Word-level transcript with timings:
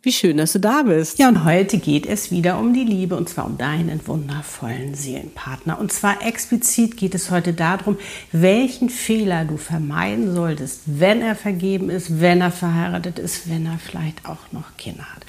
Wie 0.00 0.12
schön, 0.12 0.36
dass 0.36 0.52
du 0.52 0.60
da 0.60 0.82
bist. 0.82 1.18
Ja, 1.18 1.28
und 1.28 1.44
heute 1.44 1.78
geht 1.78 2.06
es 2.06 2.30
wieder 2.30 2.60
um 2.60 2.72
die 2.72 2.84
Liebe 2.84 3.16
und 3.16 3.28
zwar 3.28 3.46
um 3.46 3.58
deinen 3.58 4.06
wundervollen 4.06 4.94
Seelenpartner. 4.94 5.80
Und 5.80 5.92
zwar 5.92 6.24
explizit 6.24 6.96
geht 6.96 7.16
es 7.16 7.32
heute 7.32 7.52
darum, 7.52 7.98
welchen 8.30 8.90
Fehler 8.90 9.44
du 9.44 9.56
vermeiden 9.56 10.32
solltest, 10.32 10.82
wenn 10.86 11.20
er 11.20 11.34
vergeben 11.34 11.90
ist, 11.90 12.20
wenn 12.20 12.40
er 12.40 12.52
verheiratet 12.52 13.18
ist, 13.18 13.50
wenn 13.50 13.66
er 13.66 13.80
vielleicht 13.84 14.24
auch 14.24 14.52
noch 14.52 14.76
Kinder 14.76 15.02
hat. 15.02 15.26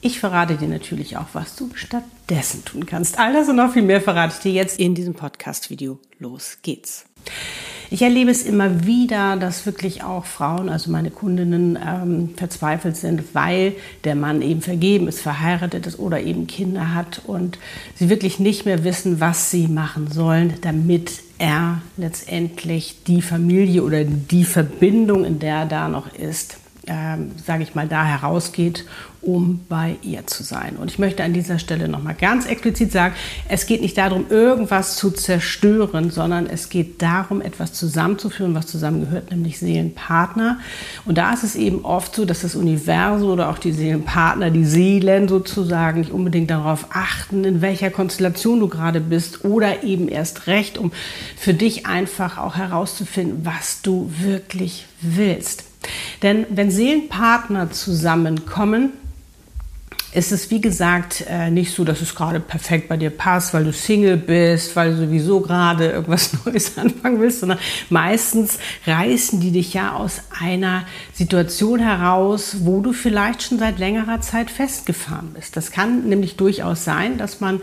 Ich 0.00 0.18
verrate 0.18 0.56
dir 0.56 0.68
natürlich 0.68 1.18
auch, 1.18 1.28
was 1.34 1.56
du 1.56 1.70
stattdessen 1.74 2.64
tun 2.64 2.86
kannst. 2.86 3.18
All 3.18 3.34
das 3.34 3.50
und 3.50 3.56
noch 3.56 3.74
viel 3.74 3.82
mehr 3.82 4.00
verrate 4.00 4.32
ich 4.34 4.40
dir 4.40 4.52
jetzt 4.52 4.80
in 4.80 4.94
diesem 4.94 5.12
Podcast-Video. 5.12 5.98
Los 6.18 6.56
geht's. 6.62 7.04
Ich 7.92 8.02
erlebe 8.02 8.30
es 8.30 8.44
immer 8.44 8.86
wieder, 8.86 9.36
dass 9.36 9.66
wirklich 9.66 10.04
auch 10.04 10.24
Frauen, 10.24 10.68
also 10.68 10.92
meine 10.92 11.10
Kundinnen, 11.10 11.76
ähm, 11.76 12.30
verzweifelt 12.36 12.96
sind, 12.96 13.34
weil 13.34 13.72
der 14.04 14.14
Mann 14.14 14.42
eben 14.42 14.62
vergeben 14.62 15.08
ist, 15.08 15.20
verheiratet 15.20 15.88
ist 15.88 15.98
oder 15.98 16.20
eben 16.20 16.46
Kinder 16.46 16.94
hat 16.94 17.22
und 17.26 17.58
sie 17.96 18.08
wirklich 18.08 18.38
nicht 18.38 18.64
mehr 18.64 18.84
wissen, 18.84 19.18
was 19.18 19.50
sie 19.50 19.66
machen 19.66 20.06
sollen, 20.08 20.54
damit 20.60 21.10
er 21.38 21.82
letztendlich 21.96 23.02
die 23.08 23.22
Familie 23.22 23.82
oder 23.82 24.04
die 24.04 24.44
Verbindung, 24.44 25.24
in 25.24 25.40
der 25.40 25.56
er 25.56 25.66
da 25.66 25.88
noch 25.88 26.14
ist, 26.14 26.59
ähm, 26.90 27.30
sage 27.46 27.62
ich 27.62 27.76
mal, 27.76 27.86
da 27.86 28.04
herausgeht, 28.04 28.84
um 29.22 29.60
bei 29.68 29.96
ihr 30.02 30.26
zu 30.26 30.42
sein. 30.42 30.76
Und 30.76 30.90
ich 30.90 30.98
möchte 30.98 31.22
an 31.22 31.32
dieser 31.32 31.58
Stelle 31.58 31.88
nochmal 31.88 32.14
ganz 32.14 32.46
explizit 32.46 32.90
sagen, 32.90 33.14
es 33.48 33.66
geht 33.66 33.80
nicht 33.80 33.96
darum, 33.96 34.26
irgendwas 34.28 34.96
zu 34.96 35.10
zerstören, 35.10 36.10
sondern 36.10 36.46
es 36.46 36.68
geht 36.68 37.00
darum, 37.00 37.42
etwas 37.42 37.74
zusammenzuführen, 37.74 38.54
was 38.54 38.66
zusammengehört, 38.66 39.30
nämlich 39.30 39.60
Seelenpartner. 39.60 40.58
Und 41.04 41.16
da 41.16 41.32
ist 41.32 41.44
es 41.44 41.54
eben 41.54 41.84
oft 41.84 42.14
so, 42.14 42.24
dass 42.24 42.40
das 42.40 42.56
Universum 42.56 43.30
oder 43.30 43.50
auch 43.50 43.58
die 43.58 43.72
Seelenpartner, 43.72 44.50
die 44.50 44.64
Seelen 44.64 45.28
sozusagen, 45.28 46.00
nicht 46.00 46.12
unbedingt 46.12 46.50
darauf 46.50 46.86
achten, 46.90 47.44
in 47.44 47.60
welcher 47.60 47.90
Konstellation 47.90 48.58
du 48.58 48.68
gerade 48.68 49.00
bist 49.00 49.44
oder 49.44 49.84
eben 49.84 50.08
erst 50.08 50.48
recht, 50.48 50.76
um 50.76 50.90
für 51.36 51.54
dich 51.54 51.86
einfach 51.86 52.38
auch 52.38 52.56
herauszufinden, 52.56 53.44
was 53.44 53.82
du 53.82 54.10
wirklich 54.18 54.86
willst. 55.02 55.69
Denn 56.22 56.46
wenn 56.50 56.70
Seelenpartner 56.70 57.70
zusammenkommen, 57.70 58.92
ist 60.12 60.32
es, 60.32 60.50
wie 60.50 60.60
gesagt, 60.60 61.24
äh, 61.28 61.50
nicht 61.50 61.72
so, 61.72 61.84
dass 61.84 62.00
es 62.00 62.16
gerade 62.16 62.40
perfekt 62.40 62.88
bei 62.88 62.96
dir 62.96 63.10
passt, 63.10 63.54
weil 63.54 63.64
du 63.64 63.72
Single 63.72 64.16
bist, 64.16 64.74
weil 64.74 64.90
du 64.90 65.06
sowieso 65.06 65.40
gerade 65.40 65.90
irgendwas 65.90 66.32
Neues 66.44 66.76
anfangen 66.76 67.20
willst, 67.20 67.40
sondern 67.40 67.58
meistens 67.90 68.58
reißen 68.86 69.40
die 69.40 69.52
dich 69.52 69.72
ja 69.72 69.92
aus 69.92 70.22
einer 70.40 70.84
Situation 71.12 71.78
heraus, 71.78 72.56
wo 72.60 72.80
du 72.80 72.92
vielleicht 72.92 73.42
schon 73.42 73.60
seit 73.60 73.78
längerer 73.78 74.20
Zeit 74.20 74.50
festgefahren 74.50 75.30
bist. 75.34 75.56
Das 75.56 75.70
kann 75.70 76.08
nämlich 76.08 76.36
durchaus 76.36 76.84
sein, 76.84 77.16
dass 77.16 77.40
man, 77.40 77.60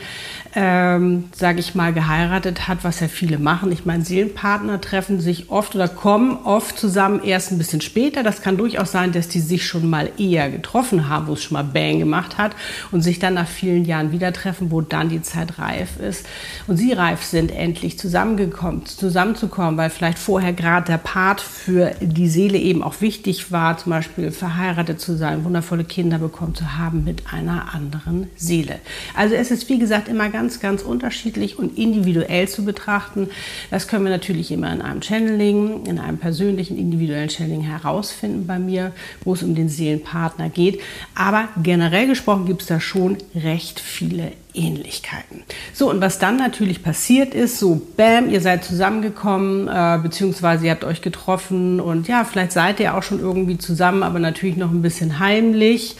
ähm, 0.59 1.25
sage 1.35 1.59
ich 1.59 1.75
mal, 1.75 1.93
geheiratet 1.93 2.67
hat, 2.67 2.83
was 2.83 2.99
ja 2.99 3.07
viele 3.07 3.37
machen. 3.37 3.71
Ich 3.71 3.85
meine, 3.85 4.03
Seelenpartner 4.03 4.81
treffen 4.81 5.21
sich 5.21 5.51
oft 5.51 5.75
oder 5.75 5.87
kommen 5.87 6.39
oft 6.45 6.79
zusammen 6.79 7.21
erst 7.23 7.51
ein 7.51 7.59
bisschen 7.59 7.79
später. 7.79 8.23
Das 8.23 8.41
kann 8.41 8.57
durchaus 8.57 8.91
sein, 8.91 9.11
dass 9.11 9.27
die 9.27 9.39
sich 9.39 9.67
schon 9.67 9.87
mal 9.87 10.09
eher 10.17 10.49
getroffen 10.49 11.09
haben, 11.09 11.27
wo 11.27 11.33
es 11.33 11.43
schon 11.43 11.53
mal 11.53 11.63
Bang 11.63 11.99
gemacht 11.99 12.39
hat 12.39 12.55
und 12.91 13.03
sich 13.03 13.19
dann 13.19 13.35
nach 13.35 13.47
vielen 13.47 13.85
Jahren 13.85 14.11
wieder 14.11 14.33
treffen, 14.33 14.71
wo 14.71 14.81
dann 14.81 15.09
die 15.09 15.21
Zeit 15.21 15.59
reif 15.59 15.99
ist 15.99 16.25
und 16.65 16.77
sie 16.77 16.91
reif 16.91 17.23
sind, 17.23 17.51
endlich 17.51 17.99
zusammengekommen, 17.99 18.83
zusammenzukommen, 18.87 19.77
weil 19.77 19.91
vielleicht 19.91 20.17
vorher 20.17 20.53
gerade 20.53 20.87
der 20.87 20.97
Part 20.97 21.39
für 21.39 21.91
die 22.01 22.29
Seele 22.29 22.57
eben 22.57 22.81
auch 22.81 22.99
wichtig 23.01 23.51
war, 23.51 23.77
zum 23.77 23.91
Beispiel 23.91 24.31
verheiratet 24.31 24.99
zu 24.99 25.15
sein, 25.17 25.43
wundervolle 25.43 25.83
Kinder 25.83 26.17
bekommen 26.17 26.55
zu 26.55 26.79
haben 26.79 27.03
mit 27.03 27.31
einer 27.31 27.75
anderen 27.75 28.31
Seele. 28.35 28.79
Also 29.15 29.35
es 29.35 29.51
ist 29.51 29.69
wie 29.69 29.77
gesagt 29.77 30.07
immer 30.07 30.29
ganz, 30.29 30.46
ganz 30.59 30.83
unterschiedlich 30.83 31.59
und 31.59 31.77
individuell 31.77 32.47
zu 32.47 32.65
betrachten. 32.65 33.29
Das 33.71 33.87
können 33.87 34.05
wir 34.05 34.11
natürlich 34.11 34.51
immer 34.51 34.71
in 34.71 34.81
einem 34.81 35.01
Channeling, 35.01 35.85
in 35.85 35.99
einem 35.99 36.17
persönlichen, 36.17 36.77
individuellen 36.77 37.29
Channeling 37.29 37.61
herausfinden 37.61 38.47
bei 38.47 38.59
mir, 38.59 38.93
wo 39.23 39.33
es 39.33 39.43
um 39.43 39.55
den 39.55 39.69
Seelenpartner 39.69 40.49
geht. 40.49 40.79
Aber 41.15 41.49
generell 41.61 42.07
gesprochen 42.07 42.37
gesprochen 42.37 42.45
gibt 42.45 42.61
es 42.61 42.67
da 42.67 42.79
schon 42.79 43.17
recht 43.35 43.79
viele 43.79 44.31
Ähnlichkeiten. 44.53 45.43
So, 45.73 45.89
und 45.89 46.01
was 46.01 46.19
dann 46.19 46.37
natürlich 46.37 46.83
passiert 46.83 47.33
ist, 47.33 47.59
so 47.59 47.81
bam, 47.95 48.29
ihr 48.29 48.41
seid 48.41 48.63
zusammengekommen, 48.63 49.67
äh, 49.67 49.99
beziehungsweise 50.01 50.65
ihr 50.65 50.71
habt 50.71 50.83
euch 50.83 51.01
getroffen 51.01 51.79
und 51.79 52.07
ja, 52.07 52.25
vielleicht 52.25 52.51
seid 52.51 52.79
ihr 52.79 52.95
auch 52.95 53.03
schon 53.03 53.19
irgendwie 53.19 53.57
zusammen, 53.57 54.03
aber 54.03 54.19
natürlich 54.19 54.57
noch 54.57 54.71
ein 54.71 54.81
bisschen 54.81 55.19
heimlich. 55.19 55.95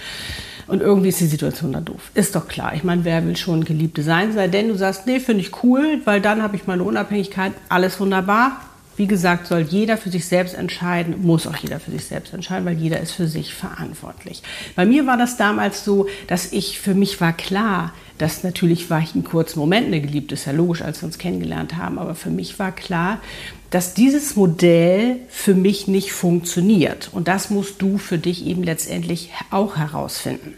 Und 0.68 0.82
irgendwie 0.82 1.10
ist 1.10 1.22
die 1.22 1.28
Situation 1.28 1.72
da 1.72 1.82
doof. 1.82 2.12
Ist 2.14 2.36
doch 2.36 2.48
klar. 2.48 2.74
Ich 2.76 2.84
meine, 2.84 3.06
wer 3.06 3.26
will 3.26 3.38
schon 3.38 3.64
Geliebte 3.64 4.04
sein? 4.04 4.34
Sei 4.34 4.48
denn 4.48 4.68
du 4.68 4.76
sagst, 4.76 5.08
nee, 5.08 5.20
finde 5.20 5.42
ich 5.42 5.64
cool, 5.64 6.02
weil 6.06 6.22
dann 6.22 6.42
habe 6.42 6.56
ich 6.56 6.68
meine 6.68 6.84
Unabhängigkeit, 6.84 7.54
alles 7.70 8.00
wunderbar. 8.00 8.62
Wie 8.98 9.08
gesagt, 9.08 9.46
soll 9.46 9.62
jeder 9.62 9.96
für 9.96 10.10
sich 10.10 10.26
selbst 10.26 10.56
entscheiden, 10.56 11.22
muss 11.22 11.46
auch 11.46 11.56
jeder 11.56 11.80
für 11.80 11.92
sich 11.92 12.06
selbst 12.06 12.34
entscheiden, 12.34 12.66
weil 12.66 12.78
jeder 12.78 13.00
ist 13.00 13.12
für 13.12 13.28
sich 13.28 13.54
verantwortlich. 13.54 14.42
Bei 14.76 14.88
mir 14.88 15.06
war 15.06 15.18
das 15.18 15.38
damals 15.38 15.86
so, 15.86 16.08
dass 16.26 16.52
ich, 16.52 16.80
für 16.80 16.96
mich 16.96 17.22
war 17.22 17.32
klar, 17.32 17.94
dass 18.18 18.44
natürlich 18.44 18.90
war 18.90 19.00
ich 19.00 19.14
einen 19.14 19.24
kurzen 19.24 19.60
Moment 19.60 19.88
eine 19.88 20.02
Geliebte, 20.02 20.34
ist 20.34 20.46
ja 20.46 20.52
logisch, 20.52 20.82
als 20.82 21.02
wir 21.02 21.06
uns 21.06 21.20
kennengelernt 21.20 21.78
haben, 21.78 22.00
aber 22.00 22.16
für 22.16 22.32
mich 22.32 22.58
war 22.58 22.72
klar, 22.72 23.22
dass 23.70 23.94
dieses 23.94 24.36
Modell 24.36 25.18
für 25.30 25.54
mich 25.54 25.88
nicht 25.88 26.12
funktioniert. 26.12 27.10
Und 27.12 27.28
das 27.28 27.52
musst 27.52 27.80
du 27.82 28.00
für 28.00 28.18
dich 28.18 28.48
eben 28.48 28.64
letztendlich 28.64 29.32
auch 29.52 29.78
herausfinden. 29.78 30.56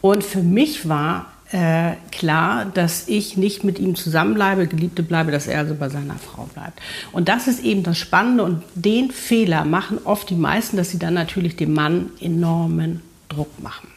Und 0.00 0.24
für 0.24 0.42
mich 0.42 0.88
war 0.88 1.33
äh, 1.54 1.94
klar, 2.10 2.64
dass 2.64 3.06
ich 3.06 3.36
nicht 3.36 3.62
mit 3.62 3.78
ihm 3.78 3.94
zusammenbleibe, 3.94 4.66
Geliebte 4.66 5.04
bleibe, 5.04 5.30
dass 5.30 5.46
er 5.46 5.60
also 5.60 5.76
bei 5.76 5.88
seiner 5.88 6.16
Frau 6.16 6.48
bleibt. 6.52 6.80
Und 7.12 7.28
das 7.28 7.46
ist 7.46 7.62
eben 7.62 7.84
das 7.84 7.96
Spannende 7.96 8.42
und 8.42 8.62
den 8.74 9.12
Fehler 9.12 9.64
machen 9.64 9.98
oft 10.02 10.28
die 10.30 10.34
meisten, 10.34 10.76
dass 10.76 10.90
sie 10.90 10.98
dann 10.98 11.14
natürlich 11.14 11.54
dem 11.54 11.72
Mann 11.72 12.10
enormen 12.20 13.02
Druck 13.28 13.62
machen 13.62 13.93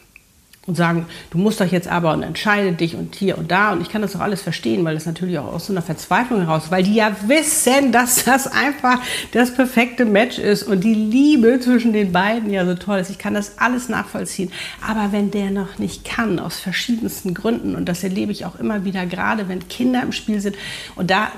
und 0.67 0.75
sagen, 0.75 1.05
du 1.31 1.37
musst 1.37 1.61
doch 1.61 1.65
jetzt 1.65 1.87
aber 1.87 2.13
und 2.13 2.23
entscheide 2.23 2.73
dich 2.73 2.95
und 2.95 3.15
hier 3.15 3.37
und 3.37 3.49
da. 3.49 3.71
Und 3.71 3.81
ich 3.81 3.89
kann 3.89 4.01
das 4.01 4.15
auch 4.17 4.19
alles 4.19 4.41
verstehen, 4.41 4.83
weil 4.83 4.95
das 4.95 5.05
natürlich 5.05 5.39
auch 5.39 5.53
aus 5.53 5.67
so 5.67 5.73
einer 5.73 5.81
Verzweiflung 5.81 6.41
heraus, 6.41 6.69
weil 6.69 6.83
die 6.83 6.93
ja 6.93 7.15
wissen, 7.25 7.93
dass 7.93 8.25
das 8.25 8.47
einfach 8.47 8.99
das 9.31 9.53
perfekte 9.53 10.03
Match 10.03 10.37
ist 10.37 10.63
und 10.63 10.83
die 10.83 10.93
Liebe 10.93 11.61
zwischen 11.61 11.93
den 11.93 12.11
beiden 12.11 12.51
ja 12.51 12.65
so 12.65 12.75
toll 12.75 12.99
ist. 12.99 13.09
Ich 13.09 13.17
kann 13.17 13.33
das 13.33 13.57
alles 13.57 13.87
nachvollziehen. 13.87 14.51
Aber 14.85 15.13
wenn 15.13 15.31
der 15.31 15.51
noch 15.51 15.79
nicht 15.79 16.03
kann, 16.03 16.37
aus 16.37 16.59
verschiedensten 16.59 17.33
Gründen, 17.33 17.73
und 17.73 17.85
das 17.85 18.03
erlebe 18.03 18.33
ich 18.33 18.45
auch 18.45 18.59
immer 18.59 18.83
wieder, 18.83 19.05
gerade 19.05 19.47
wenn 19.47 19.69
Kinder 19.69 20.03
im 20.03 20.11
Spiel 20.11 20.41
sind, 20.41 20.57
und 20.95 21.09
da 21.09 21.31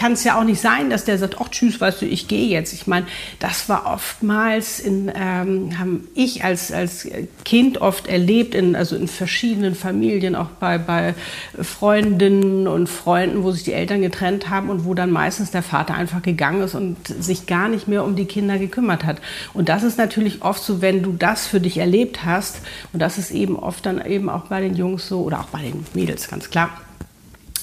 kann 0.00 0.12
es 0.12 0.24
ja 0.24 0.38
auch 0.38 0.44
nicht 0.44 0.62
sein, 0.62 0.88
dass 0.88 1.04
der 1.04 1.18
sagt, 1.18 1.36
ach 1.42 1.50
tschüss, 1.50 1.78
weißt 1.78 2.00
du, 2.00 2.06
ich 2.06 2.26
gehe 2.26 2.48
jetzt. 2.48 2.72
Ich 2.72 2.86
meine, 2.86 3.04
das 3.38 3.68
war 3.68 3.84
oftmals 3.84 4.80
in, 4.80 5.12
ähm, 5.14 5.78
haben 5.78 6.08
ich 6.14 6.42
als, 6.42 6.72
als 6.72 7.06
Kind 7.44 7.82
oft 7.82 8.06
erlebt, 8.06 8.54
in, 8.54 8.74
also 8.74 8.96
in 8.96 9.08
verschiedenen 9.08 9.74
Familien, 9.74 10.36
auch 10.36 10.48
bei, 10.58 10.78
bei 10.78 11.14
Freundinnen 11.60 12.66
und 12.66 12.88
Freunden, 12.88 13.42
wo 13.42 13.50
sich 13.50 13.64
die 13.64 13.74
Eltern 13.74 14.00
getrennt 14.00 14.48
haben 14.48 14.70
und 14.70 14.86
wo 14.86 14.94
dann 14.94 15.10
meistens 15.10 15.50
der 15.50 15.62
Vater 15.62 15.92
einfach 15.92 16.22
gegangen 16.22 16.62
ist 16.62 16.74
und 16.74 16.96
sich 17.06 17.44
gar 17.44 17.68
nicht 17.68 17.86
mehr 17.86 18.02
um 18.02 18.16
die 18.16 18.24
Kinder 18.24 18.56
gekümmert 18.56 19.04
hat. 19.04 19.18
Und 19.52 19.68
das 19.68 19.82
ist 19.82 19.98
natürlich 19.98 20.40
oft 20.40 20.62
so, 20.62 20.80
wenn 20.80 21.02
du 21.02 21.12
das 21.12 21.46
für 21.46 21.60
dich 21.60 21.76
erlebt 21.76 22.24
hast, 22.24 22.62
und 22.94 23.02
das 23.02 23.18
ist 23.18 23.32
eben 23.32 23.54
oft 23.54 23.84
dann 23.84 24.02
eben 24.02 24.30
auch 24.30 24.46
bei 24.46 24.62
den 24.62 24.76
Jungs 24.76 25.06
so 25.06 25.20
oder 25.20 25.40
auch 25.40 25.48
bei 25.48 25.60
den 25.60 25.84
Mädels 25.92 26.26
ganz 26.26 26.48
klar 26.48 26.70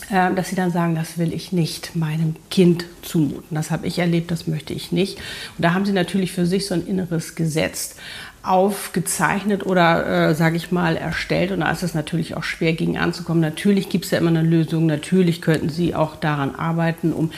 dass 0.10 0.50
sie 0.50 0.56
dann 0.56 0.72
sagen, 0.72 0.96
das 0.96 1.18
will 1.18 1.34
ich 1.34 1.52
nicht 1.52 1.96
meinem 1.96 2.36
Kind 2.50 2.86
zumuten. 3.02 3.56
Das 3.56 3.72
habe 3.72 3.88
ich 3.88 4.00
erlebt, 4.00 4.32
das 4.32 4.48
möchte 4.48 4.74
ich 4.74 4.92
nicht. 4.92 5.18
Und 5.18 5.64
da 5.64 5.74
haben 5.74 5.86
sie 5.86 5.92
natürlich 5.92 6.32
für 6.32 6.46
sich 6.46 6.66
so 6.66 6.76
ein 6.76 6.88
inneres 6.88 7.36
Gesetz 7.36 7.96
aufgezeichnet 8.48 9.66
oder, 9.66 10.30
äh, 10.30 10.36
sage 10.36 10.56
ich 10.56 10.72
mal, 10.72 10.96
erstellt. 10.96 11.52
Und 11.52 11.60
da 11.62 11.72
ist 11.72 11.84
es 11.84 11.94
natürlich 11.94 12.36
auch 12.38 12.44
schwer, 12.44 12.74
gegen 12.74 12.98
anzukommen. 12.98 13.42
Natürlich 13.42 13.90
gibt 13.90 14.06
es 14.06 14.12
ja 14.12 14.20
immer 14.20 14.30
eine 14.30 14.44
Lösung. 14.44 14.86
Natürlich 14.86 15.42
könnten 15.42 15.70
Sie 15.70 15.96
auch 15.96 16.16
daran 16.16 16.56
arbeiten, 16.56 17.14
um 17.14 17.32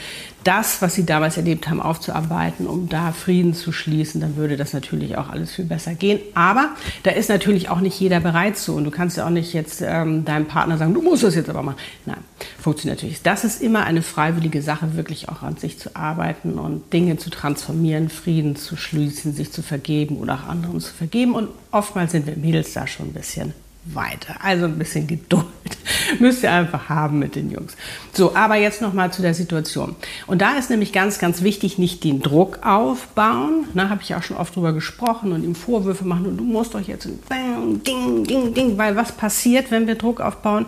das, 0.44 0.82
was 0.82 0.96
Sie 0.96 1.06
damals 1.06 1.38
erlebt 1.38 1.68
haben, 1.68 1.82
aufzuarbeiten, 1.82 2.66
um 2.66 2.88
da 2.88 3.12
Frieden 3.12 3.54
zu 3.54 3.72
schließen. 3.72 4.22
Dann 4.22 4.38
würde 4.38 4.56
das 4.56 4.74
natürlich 4.74 5.18
auch 5.18 5.30
alles 5.30 5.52
viel 5.52 5.66
besser 5.66 5.96
gehen. 5.96 6.20
Aber 6.34 6.70
da 7.04 7.12
ist 7.12 7.30
natürlich 7.30 7.70
auch 7.70 7.82
nicht 7.82 8.00
jeder 8.00 8.20
bereit 8.20 8.58
zu. 8.58 8.76
Und 8.76 8.86
du 8.86 8.92
kannst 8.92 9.18
ja 9.18 9.26
auch 9.26 9.32
nicht 9.32 9.54
jetzt 9.54 9.82
ähm, 9.82 10.26
deinem 10.26 10.46
Partner 10.46 10.78
sagen, 10.78 10.94
du 10.94 11.02
musst 11.02 11.24
das 11.24 11.36
jetzt 11.36 11.50
aber 11.50 11.64
machen. 11.64 11.78
Nein. 12.06 12.18
funktioniert 12.60 13.00
natürlich. 13.00 13.22
Das 13.22 13.44
ist 13.44 13.62
immer 13.62 13.84
eine 13.84 14.02
freiwillige 14.02 14.62
Sache, 14.62 14.96
wirklich 14.96 15.30
auch 15.30 15.44
an 15.44 15.58
sich 15.58 15.78
zu 15.78 15.96
arbeiten 15.96 16.54
und 16.54 16.94
Dinge 16.94 17.18
zu 17.18 17.30
transformieren, 17.30 18.10
Frieden 18.10 18.56
zu 18.56 18.78
schließen, 18.78 19.34
sich 19.34 19.52
zu 19.52 19.62
vergeben 19.62 20.18
oder 20.18 20.36
auch 20.36 20.48
anderen 20.48 20.80
zu 20.80 20.94
vergeben. 21.00 21.34
Und 21.34 21.50
oftmals 21.72 22.12
sind 22.12 22.28
wir 22.28 22.38
Mädels 22.38 22.74
da 22.74 22.86
schon 22.86 23.08
ein 23.08 23.14
bisschen 23.14 23.54
weiter. 23.86 24.36
Also 24.42 24.66
ein 24.66 24.78
bisschen 24.78 25.08
Geduld 25.08 25.46
müsst 26.20 26.44
ihr 26.44 26.52
einfach 26.52 26.90
haben 26.90 27.20
mit 27.20 27.36
den 27.36 27.50
Jungs. 27.50 27.76
So, 28.14 28.36
aber 28.36 28.56
jetzt 28.56 28.82
noch 28.82 28.94
mal 28.94 29.12
zu 29.12 29.22
der 29.22 29.34
Situation. 29.34 29.96
Und 30.28 30.42
da 30.42 30.58
ist 30.58 30.70
nämlich 30.70 30.94
ganz, 30.94 31.18
ganz 31.20 31.42
wichtig, 31.42 31.78
nicht 31.78 32.04
den 32.04 32.22
Druck 32.22 32.60
aufbauen. 32.64 33.66
Da 33.74 33.90
habe 33.90 34.02
ich 34.04 34.14
auch 34.16 34.24
schon 34.24 34.38
oft 34.38 34.56
drüber 34.56 34.74
gesprochen 34.74 35.32
und 35.32 35.44
ihm 35.44 35.56
Vorwürfe 35.56 36.06
machen 36.06 36.28
und 36.28 36.38
du 36.38 36.44
musst 36.44 36.76
doch 36.76 36.82
jetzt 36.82 37.06
ding, 37.06 38.26
ding, 38.26 38.54
ding, 38.54 38.78
weil 38.78 38.96
was 38.96 39.12
passiert, 39.14 39.72
wenn 39.72 39.88
wir 39.88 39.96
Druck 39.96 40.22
aufbauen? 40.22 40.66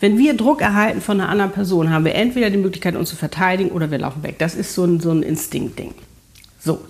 Wenn 0.00 0.18
wir 0.18 0.34
Druck 0.34 0.60
erhalten 0.60 1.00
von 1.00 1.20
einer 1.20 1.28
anderen 1.28 1.52
Person, 1.52 1.90
haben 1.90 2.04
wir 2.04 2.16
entweder 2.16 2.50
die 2.50 2.56
Möglichkeit, 2.56 2.96
uns 2.96 3.08
zu 3.08 3.16
verteidigen 3.16 3.70
oder 3.70 3.90
wir 3.90 3.98
laufen 3.98 4.22
weg. 4.24 4.36
Das 4.38 4.56
ist 4.56 4.74
so 4.74 4.84
ein, 4.84 4.98
so 4.98 5.12
ein 5.12 5.22
Instinktding. 5.22 5.94
So, 6.58 6.80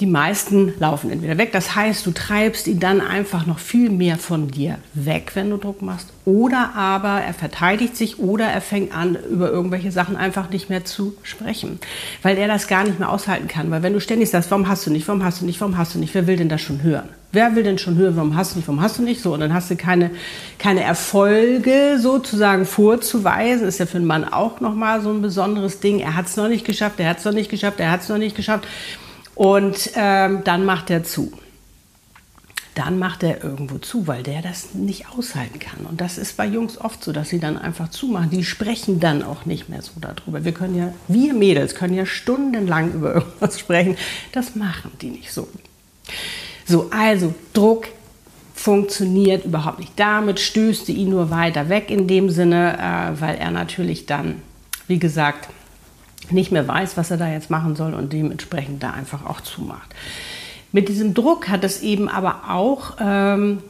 die 0.00 0.06
meisten 0.06 0.74
laufen 0.80 1.10
entweder 1.10 1.38
weg. 1.38 1.52
Das 1.52 1.76
heißt, 1.76 2.04
du 2.04 2.10
treibst 2.10 2.66
ihn 2.66 2.80
dann 2.80 3.00
einfach 3.00 3.46
noch 3.46 3.60
viel 3.60 3.90
mehr 3.90 4.16
von 4.16 4.48
dir 4.48 4.78
weg, 4.92 5.32
wenn 5.34 5.50
du 5.50 5.56
Druck 5.56 5.82
machst. 5.82 6.08
Oder 6.24 6.74
aber 6.74 7.20
er 7.20 7.34
verteidigt 7.34 7.96
sich 7.96 8.18
oder 8.18 8.46
er 8.46 8.60
fängt 8.60 8.96
an, 8.96 9.16
über 9.30 9.50
irgendwelche 9.50 9.92
Sachen 9.92 10.16
einfach 10.16 10.50
nicht 10.50 10.68
mehr 10.68 10.84
zu 10.84 11.14
sprechen, 11.22 11.78
weil 12.22 12.38
er 12.38 12.48
das 12.48 12.66
gar 12.66 12.82
nicht 12.82 12.98
mehr 12.98 13.10
aushalten 13.10 13.46
kann. 13.46 13.70
Weil 13.70 13.82
wenn 13.84 13.92
du 13.92 14.00
ständig 14.00 14.30
sagst, 14.30 14.50
warum 14.50 14.68
hast 14.68 14.84
du 14.86 14.90
nicht, 14.90 15.06
warum 15.06 15.22
hast 15.22 15.42
du 15.42 15.46
nicht, 15.46 15.60
warum 15.60 15.78
hast 15.78 15.94
du 15.94 15.98
nicht, 16.00 16.14
wer 16.14 16.26
will 16.26 16.36
denn 16.36 16.48
das 16.48 16.60
schon 16.60 16.82
hören? 16.82 17.08
Wer 17.30 17.54
will 17.54 17.62
denn 17.62 17.78
schon 17.78 17.96
hören, 17.96 18.16
warum 18.16 18.36
hast 18.36 18.54
du 18.54 18.58
nicht, 18.58 18.68
warum 18.68 18.80
hast 18.80 18.98
du 18.98 19.02
nicht? 19.02 19.20
So, 19.20 19.34
und 19.34 19.40
dann 19.40 19.54
hast 19.54 19.70
du 19.70 19.76
keine, 19.76 20.10
keine 20.58 20.82
Erfolge 20.82 21.98
sozusagen 22.00 22.64
vorzuweisen. 22.64 23.66
Ist 23.66 23.78
ja 23.78 23.86
für 23.86 23.98
einen 23.98 24.06
Mann 24.06 24.24
auch 24.24 24.60
nochmal 24.60 25.02
so 25.02 25.10
ein 25.10 25.20
besonderes 25.20 25.80
Ding. 25.80 26.00
Er 26.00 26.16
hat 26.16 26.26
es 26.26 26.36
noch 26.36 26.48
nicht 26.48 26.64
geschafft, 26.64 27.00
er 27.00 27.10
hat 27.10 27.18
es 27.18 27.24
noch 27.24 27.32
nicht 27.32 27.50
geschafft, 27.50 27.80
er 27.80 27.90
hat 27.90 28.02
es 28.02 28.08
noch 28.08 28.18
nicht 28.18 28.36
geschafft. 28.36 28.66
Und 29.34 29.90
ähm, 29.96 30.42
dann 30.44 30.64
macht 30.64 30.90
er 30.90 31.04
zu. 31.04 31.32
Dann 32.74 32.98
macht 32.98 33.22
er 33.22 33.42
irgendwo 33.44 33.78
zu, 33.78 34.08
weil 34.08 34.24
der 34.24 34.42
das 34.42 34.74
nicht 34.74 35.08
aushalten 35.08 35.60
kann. 35.60 35.86
Und 35.86 36.00
das 36.00 36.18
ist 36.18 36.36
bei 36.36 36.46
Jungs 36.46 36.76
oft 36.78 37.04
so, 37.04 37.12
dass 37.12 37.28
sie 37.28 37.38
dann 37.38 37.56
einfach 37.56 37.88
zumachen. 37.88 38.30
Die 38.30 38.44
sprechen 38.44 38.98
dann 38.98 39.22
auch 39.22 39.46
nicht 39.46 39.68
mehr 39.68 39.80
so 39.80 39.92
darüber. 40.00 40.44
Wir 40.44 40.52
können 40.52 40.76
ja, 40.76 40.92
wir 41.06 41.34
Mädels 41.34 41.76
können 41.76 41.94
ja 41.94 42.04
stundenlang 42.04 42.92
über 42.92 43.14
irgendwas 43.14 43.60
sprechen. 43.60 43.96
Das 44.32 44.56
machen 44.56 44.90
die 45.00 45.10
nicht 45.10 45.32
so. 45.32 45.48
So, 46.66 46.90
also 46.90 47.34
Druck 47.52 47.86
funktioniert 48.54 49.44
überhaupt 49.44 49.78
nicht. 49.78 49.92
Damit 49.96 50.40
stößt 50.40 50.86
sie 50.86 50.94
ihn 50.94 51.10
nur 51.10 51.30
weiter 51.30 51.68
weg 51.68 51.90
in 51.90 52.08
dem 52.08 52.30
Sinne, 52.30 52.78
äh, 52.78 53.20
weil 53.20 53.36
er 53.36 53.50
natürlich 53.50 54.06
dann, 54.06 54.42
wie 54.88 54.98
gesagt, 54.98 55.48
nicht 56.32 56.52
mehr 56.52 56.66
weiß, 56.66 56.96
was 56.96 57.10
er 57.10 57.16
da 57.16 57.28
jetzt 57.28 57.50
machen 57.50 57.76
soll 57.76 57.94
und 57.94 58.12
dementsprechend 58.12 58.82
da 58.82 58.90
einfach 58.90 59.24
auch 59.26 59.40
zumacht. 59.40 59.94
Mit 60.72 60.88
diesem 60.88 61.14
Druck 61.14 61.48
hat 61.48 61.62
es 61.62 61.82
eben 61.82 62.08
aber 62.08 62.50
auch, 62.50 62.96
ähm, 63.00 63.62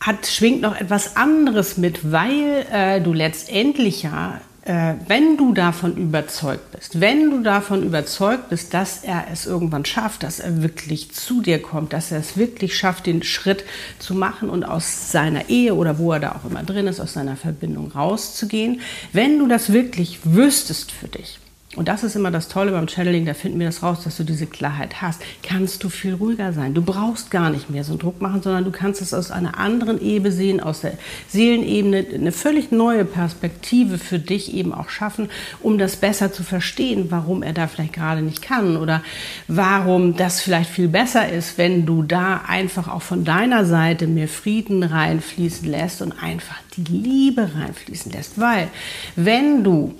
hat, 0.00 0.26
schwingt 0.26 0.60
noch 0.60 0.74
etwas 0.74 1.16
anderes 1.16 1.76
mit, 1.76 2.10
weil 2.10 2.66
äh, 2.72 3.00
du 3.00 3.12
letztendlich 3.12 4.02
ja, 4.02 4.40
äh, 4.62 4.94
wenn 5.06 5.36
du 5.36 5.54
davon 5.54 5.96
überzeugt 5.96 6.72
bist, 6.72 7.00
wenn 7.00 7.30
du 7.30 7.42
davon 7.42 7.82
überzeugt 7.82 8.50
bist, 8.50 8.74
dass 8.74 9.04
er 9.04 9.26
es 9.32 9.46
irgendwann 9.46 9.84
schafft, 9.84 10.22
dass 10.22 10.40
er 10.40 10.62
wirklich 10.62 11.12
zu 11.12 11.40
dir 11.40 11.62
kommt, 11.62 11.92
dass 11.92 12.12
er 12.12 12.18
es 12.18 12.36
wirklich 12.36 12.76
schafft, 12.76 13.06
den 13.06 13.22
Schritt 13.22 13.64
zu 13.98 14.14
machen 14.14 14.50
und 14.50 14.64
aus 14.64 15.12
seiner 15.12 15.48
Ehe 15.48 15.74
oder 15.74 15.98
wo 15.98 16.12
er 16.12 16.20
da 16.20 16.32
auch 16.32 16.48
immer 16.48 16.62
drin 16.62 16.86
ist, 16.88 17.00
aus 17.00 17.14
seiner 17.14 17.36
Verbindung 17.36 17.92
rauszugehen, 17.92 18.80
wenn 19.12 19.38
du 19.38 19.46
das 19.46 19.72
wirklich 19.72 20.20
wüsstest 20.24 20.92
für 20.92 21.08
dich, 21.08 21.38
und 21.76 21.86
das 21.86 22.02
ist 22.02 22.16
immer 22.16 22.32
das 22.32 22.48
Tolle 22.48 22.72
beim 22.72 22.88
Channeling, 22.88 23.26
da 23.26 23.32
finden 23.32 23.60
wir 23.60 23.66
das 23.66 23.84
raus, 23.84 24.02
dass 24.02 24.16
du 24.16 24.24
diese 24.24 24.46
Klarheit 24.46 25.00
hast. 25.02 25.22
Kannst 25.44 25.84
du 25.84 25.88
viel 25.88 26.14
ruhiger 26.14 26.52
sein. 26.52 26.74
Du 26.74 26.82
brauchst 26.82 27.30
gar 27.30 27.48
nicht 27.48 27.70
mehr 27.70 27.84
so 27.84 27.92
einen 27.92 28.00
Druck 28.00 28.20
machen, 28.20 28.42
sondern 28.42 28.64
du 28.64 28.72
kannst 28.72 29.00
es 29.00 29.14
aus 29.14 29.30
einer 29.30 29.56
anderen 29.56 30.00
Ebene 30.02 30.32
sehen, 30.32 30.58
aus 30.58 30.80
der 30.80 30.94
Seelenebene, 31.28 32.06
eine 32.12 32.32
völlig 32.32 32.72
neue 32.72 33.04
Perspektive 33.04 33.98
für 33.98 34.18
dich 34.18 34.52
eben 34.52 34.74
auch 34.74 34.88
schaffen, 34.88 35.30
um 35.60 35.78
das 35.78 35.94
besser 35.94 36.32
zu 36.32 36.42
verstehen, 36.42 37.06
warum 37.10 37.44
er 37.44 37.52
da 37.52 37.68
vielleicht 37.68 37.92
gerade 37.92 38.22
nicht 38.22 38.42
kann 38.42 38.76
oder 38.76 39.04
warum 39.46 40.16
das 40.16 40.40
vielleicht 40.40 40.70
viel 40.70 40.88
besser 40.88 41.28
ist, 41.28 41.56
wenn 41.56 41.86
du 41.86 42.02
da 42.02 42.42
einfach 42.48 42.88
auch 42.88 43.02
von 43.02 43.24
deiner 43.24 43.64
Seite 43.64 44.08
mehr 44.08 44.28
Frieden 44.28 44.82
reinfließen 44.82 45.70
lässt 45.70 46.02
und 46.02 46.20
einfach 46.20 46.56
die 46.76 46.82
Liebe 46.82 47.48
reinfließen 47.54 48.10
lässt. 48.10 48.40
Weil 48.40 48.66
wenn 49.14 49.62
du 49.62 49.94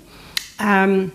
ähm, 0.61 1.13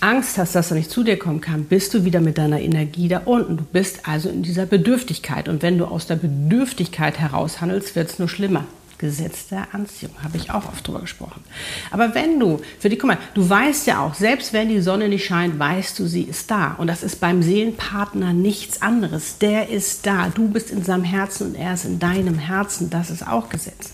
Angst 0.00 0.38
hast, 0.38 0.54
dass 0.54 0.70
er 0.70 0.76
nicht 0.76 0.90
zu 0.90 1.02
dir 1.02 1.18
kommen 1.18 1.40
kann, 1.40 1.64
bist 1.64 1.94
du 1.94 2.04
wieder 2.04 2.20
mit 2.20 2.38
deiner 2.38 2.60
Energie 2.60 3.08
da 3.08 3.22
unten. 3.24 3.56
Du 3.56 3.64
bist 3.64 4.08
also 4.08 4.28
in 4.28 4.42
dieser 4.42 4.66
Bedürftigkeit. 4.66 5.48
Und 5.48 5.62
wenn 5.62 5.78
du 5.78 5.84
aus 5.84 6.06
der 6.06 6.16
Bedürftigkeit 6.16 7.18
heraus 7.18 7.60
handelst, 7.60 7.94
wird 7.96 8.10
es 8.10 8.18
nur 8.18 8.28
schlimmer. 8.28 8.64
Gesetz 9.02 9.48
der 9.48 9.74
Anziehung, 9.74 10.14
habe 10.22 10.36
ich 10.36 10.52
auch 10.52 10.68
oft 10.68 10.86
drüber 10.86 11.00
gesprochen. 11.00 11.42
Aber 11.90 12.14
wenn 12.14 12.38
du, 12.38 12.60
für 12.78 12.88
die, 12.88 12.96
guck 12.96 13.08
mal, 13.08 13.18
du 13.34 13.48
weißt 13.48 13.88
ja 13.88 14.00
auch, 14.00 14.14
selbst 14.14 14.52
wenn 14.52 14.68
die 14.68 14.80
Sonne 14.80 15.08
nicht 15.08 15.24
scheint, 15.24 15.58
weißt 15.58 15.98
du, 15.98 16.06
sie 16.06 16.22
ist 16.22 16.52
da. 16.52 16.76
Und 16.78 16.86
das 16.86 17.02
ist 17.02 17.18
beim 17.18 17.42
Seelenpartner 17.42 18.32
nichts 18.32 18.80
anderes. 18.80 19.38
Der 19.38 19.70
ist 19.70 20.06
da. 20.06 20.28
Du 20.28 20.48
bist 20.48 20.70
in 20.70 20.84
seinem 20.84 21.02
Herzen 21.02 21.48
und 21.48 21.54
er 21.56 21.74
ist 21.74 21.84
in 21.84 21.98
deinem 21.98 22.38
Herzen. 22.38 22.90
Das 22.90 23.10
ist 23.10 23.26
auch 23.26 23.48
Gesetz. 23.48 23.90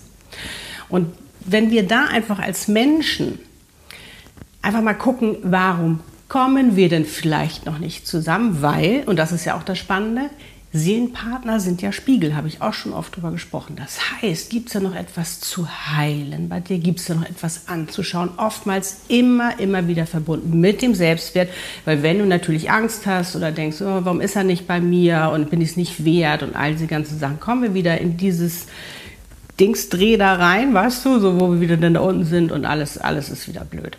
Und 0.90 1.14
wenn 1.40 1.70
wir 1.70 1.86
da 1.86 2.04
einfach 2.04 2.38
als 2.38 2.68
Menschen 2.68 3.38
einfach 4.62 4.82
mal 4.82 4.94
gucken, 4.94 5.36
warum 5.42 6.00
kommen 6.28 6.76
wir 6.76 6.88
denn 6.88 7.04
vielleicht 7.04 7.66
noch 7.66 7.78
nicht 7.78 8.06
zusammen? 8.06 8.62
Weil, 8.62 9.04
und 9.06 9.16
das 9.16 9.32
ist 9.32 9.44
ja 9.44 9.56
auch 9.56 9.62
das 9.62 9.78
Spannende, 9.78 10.30
Seelenpartner 10.70 11.60
sind 11.60 11.80
ja 11.80 11.92
Spiegel, 11.92 12.36
habe 12.36 12.46
ich 12.46 12.60
auch 12.60 12.74
schon 12.74 12.92
oft 12.92 13.16
drüber 13.16 13.30
gesprochen. 13.30 13.76
Das 13.76 13.98
heißt, 14.20 14.50
gibt 14.50 14.66
es 14.66 14.74
da 14.74 14.80
noch 14.80 14.94
etwas 14.94 15.40
zu 15.40 15.66
heilen? 15.66 16.50
Bei 16.50 16.60
dir 16.60 16.78
gibt 16.78 17.00
es 17.00 17.06
da 17.06 17.14
noch 17.14 17.24
etwas 17.24 17.68
anzuschauen? 17.68 18.30
Oftmals 18.36 18.98
immer, 19.08 19.58
immer 19.58 19.88
wieder 19.88 20.04
verbunden 20.04 20.60
mit 20.60 20.82
dem 20.82 20.94
Selbstwert, 20.94 21.48
weil 21.86 22.02
wenn 22.02 22.18
du 22.18 22.26
natürlich 22.26 22.70
Angst 22.70 23.06
hast 23.06 23.34
oder 23.34 23.50
denkst, 23.50 23.80
oh, 23.80 24.00
warum 24.04 24.20
ist 24.20 24.36
er 24.36 24.44
nicht 24.44 24.66
bei 24.66 24.78
mir 24.78 25.30
und 25.32 25.48
bin 25.48 25.62
ich 25.62 25.70
es 25.70 25.76
nicht 25.78 26.04
wert 26.04 26.42
und 26.42 26.54
all 26.54 26.72
diese 26.72 26.86
ganzen 26.86 27.18
Sachen, 27.18 27.40
kommen 27.40 27.62
wir 27.62 27.72
wieder 27.72 27.98
in 27.98 28.18
dieses 28.18 28.66
Dingsdreh 29.58 30.18
da 30.18 30.34
rein, 30.34 30.74
weißt 30.74 31.02
du, 31.06 31.18
so 31.18 31.40
wo 31.40 31.50
wir 31.50 31.60
wieder 31.62 31.78
dann 31.78 31.94
da 31.94 32.00
unten 32.00 32.24
sind 32.24 32.52
und 32.52 32.66
alles, 32.66 32.98
alles 32.98 33.30
ist 33.30 33.48
wieder 33.48 33.64
blöd. 33.64 33.96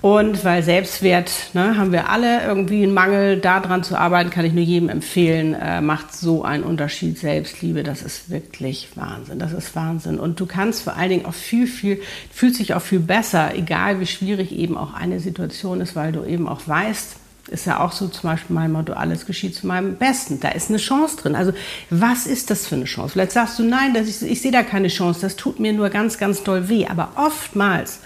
Und 0.00 0.44
weil 0.44 0.62
Selbstwert, 0.62 1.50
ne, 1.54 1.76
haben 1.76 1.90
wir 1.90 2.08
alle 2.08 2.44
irgendwie 2.44 2.84
einen 2.84 2.94
Mangel, 2.94 3.40
daran 3.40 3.82
zu 3.82 3.98
arbeiten, 3.98 4.30
kann 4.30 4.44
ich 4.44 4.52
nur 4.52 4.62
jedem 4.62 4.88
empfehlen, 4.88 5.54
äh, 5.54 5.80
macht 5.80 6.14
so 6.14 6.44
einen 6.44 6.62
Unterschied. 6.62 7.18
Selbstliebe, 7.18 7.82
das 7.82 8.02
ist 8.02 8.30
wirklich 8.30 8.90
Wahnsinn. 8.94 9.40
Das 9.40 9.52
ist 9.52 9.74
Wahnsinn. 9.74 10.20
Und 10.20 10.38
du 10.38 10.46
kannst 10.46 10.82
vor 10.82 10.96
allen 10.96 11.10
Dingen 11.10 11.26
auch 11.26 11.34
viel, 11.34 11.66
viel, 11.66 12.00
fühlt 12.30 12.54
sich 12.54 12.74
auch 12.74 12.82
viel 12.82 13.00
besser, 13.00 13.56
egal 13.56 13.98
wie 13.98 14.06
schwierig 14.06 14.52
eben 14.52 14.76
auch 14.76 14.94
eine 14.94 15.18
Situation 15.18 15.80
ist, 15.80 15.96
weil 15.96 16.12
du 16.12 16.24
eben 16.24 16.48
auch 16.48 16.60
weißt, 16.66 17.16
ist 17.48 17.66
ja 17.66 17.80
auch 17.80 17.92
so 17.92 18.08
zum 18.08 18.30
Beispiel 18.30 18.54
mein 18.54 18.70
Motto, 18.70 18.92
alles 18.92 19.26
geschieht 19.26 19.54
zu 19.56 19.66
meinem 19.66 19.96
Besten. 19.96 20.38
Da 20.38 20.50
ist 20.50 20.68
eine 20.68 20.78
Chance 20.78 21.16
drin. 21.16 21.34
Also 21.34 21.52
was 21.90 22.26
ist 22.26 22.50
das 22.50 22.66
für 22.66 22.76
eine 22.76 22.84
Chance? 22.84 23.14
Vielleicht 23.14 23.32
sagst 23.32 23.58
du, 23.58 23.64
nein, 23.64 23.94
das 23.94 24.06
ist, 24.06 24.22
ich 24.22 24.40
sehe 24.42 24.52
da 24.52 24.62
keine 24.62 24.88
Chance, 24.88 25.20
das 25.22 25.34
tut 25.34 25.58
mir 25.58 25.72
nur 25.72 25.88
ganz, 25.88 26.18
ganz 26.18 26.44
doll 26.44 26.68
weh. 26.68 26.86
Aber 26.86 27.12
oftmals 27.16 28.00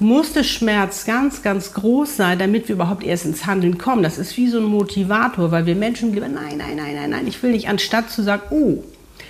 muss 0.00 0.32
der 0.32 0.44
Schmerz 0.44 1.04
ganz, 1.04 1.42
ganz 1.42 1.74
groß 1.74 2.16
sein, 2.16 2.38
damit 2.38 2.68
wir 2.68 2.76
überhaupt 2.76 3.02
erst 3.02 3.24
ins 3.24 3.46
Handeln 3.46 3.78
kommen. 3.78 4.02
Das 4.02 4.18
ist 4.18 4.36
wie 4.36 4.48
so 4.48 4.58
ein 4.58 4.64
Motivator, 4.64 5.50
weil 5.50 5.66
wir 5.66 5.74
Menschen 5.74 6.14
lieber, 6.14 6.28
nein, 6.28 6.58
nein, 6.58 6.76
nein, 6.76 6.94
nein, 6.94 7.10
nein, 7.10 7.26
ich 7.26 7.42
will 7.42 7.52
nicht, 7.52 7.68
anstatt 7.68 8.10
zu 8.10 8.22
sagen, 8.22 8.42
oh, 8.50 8.84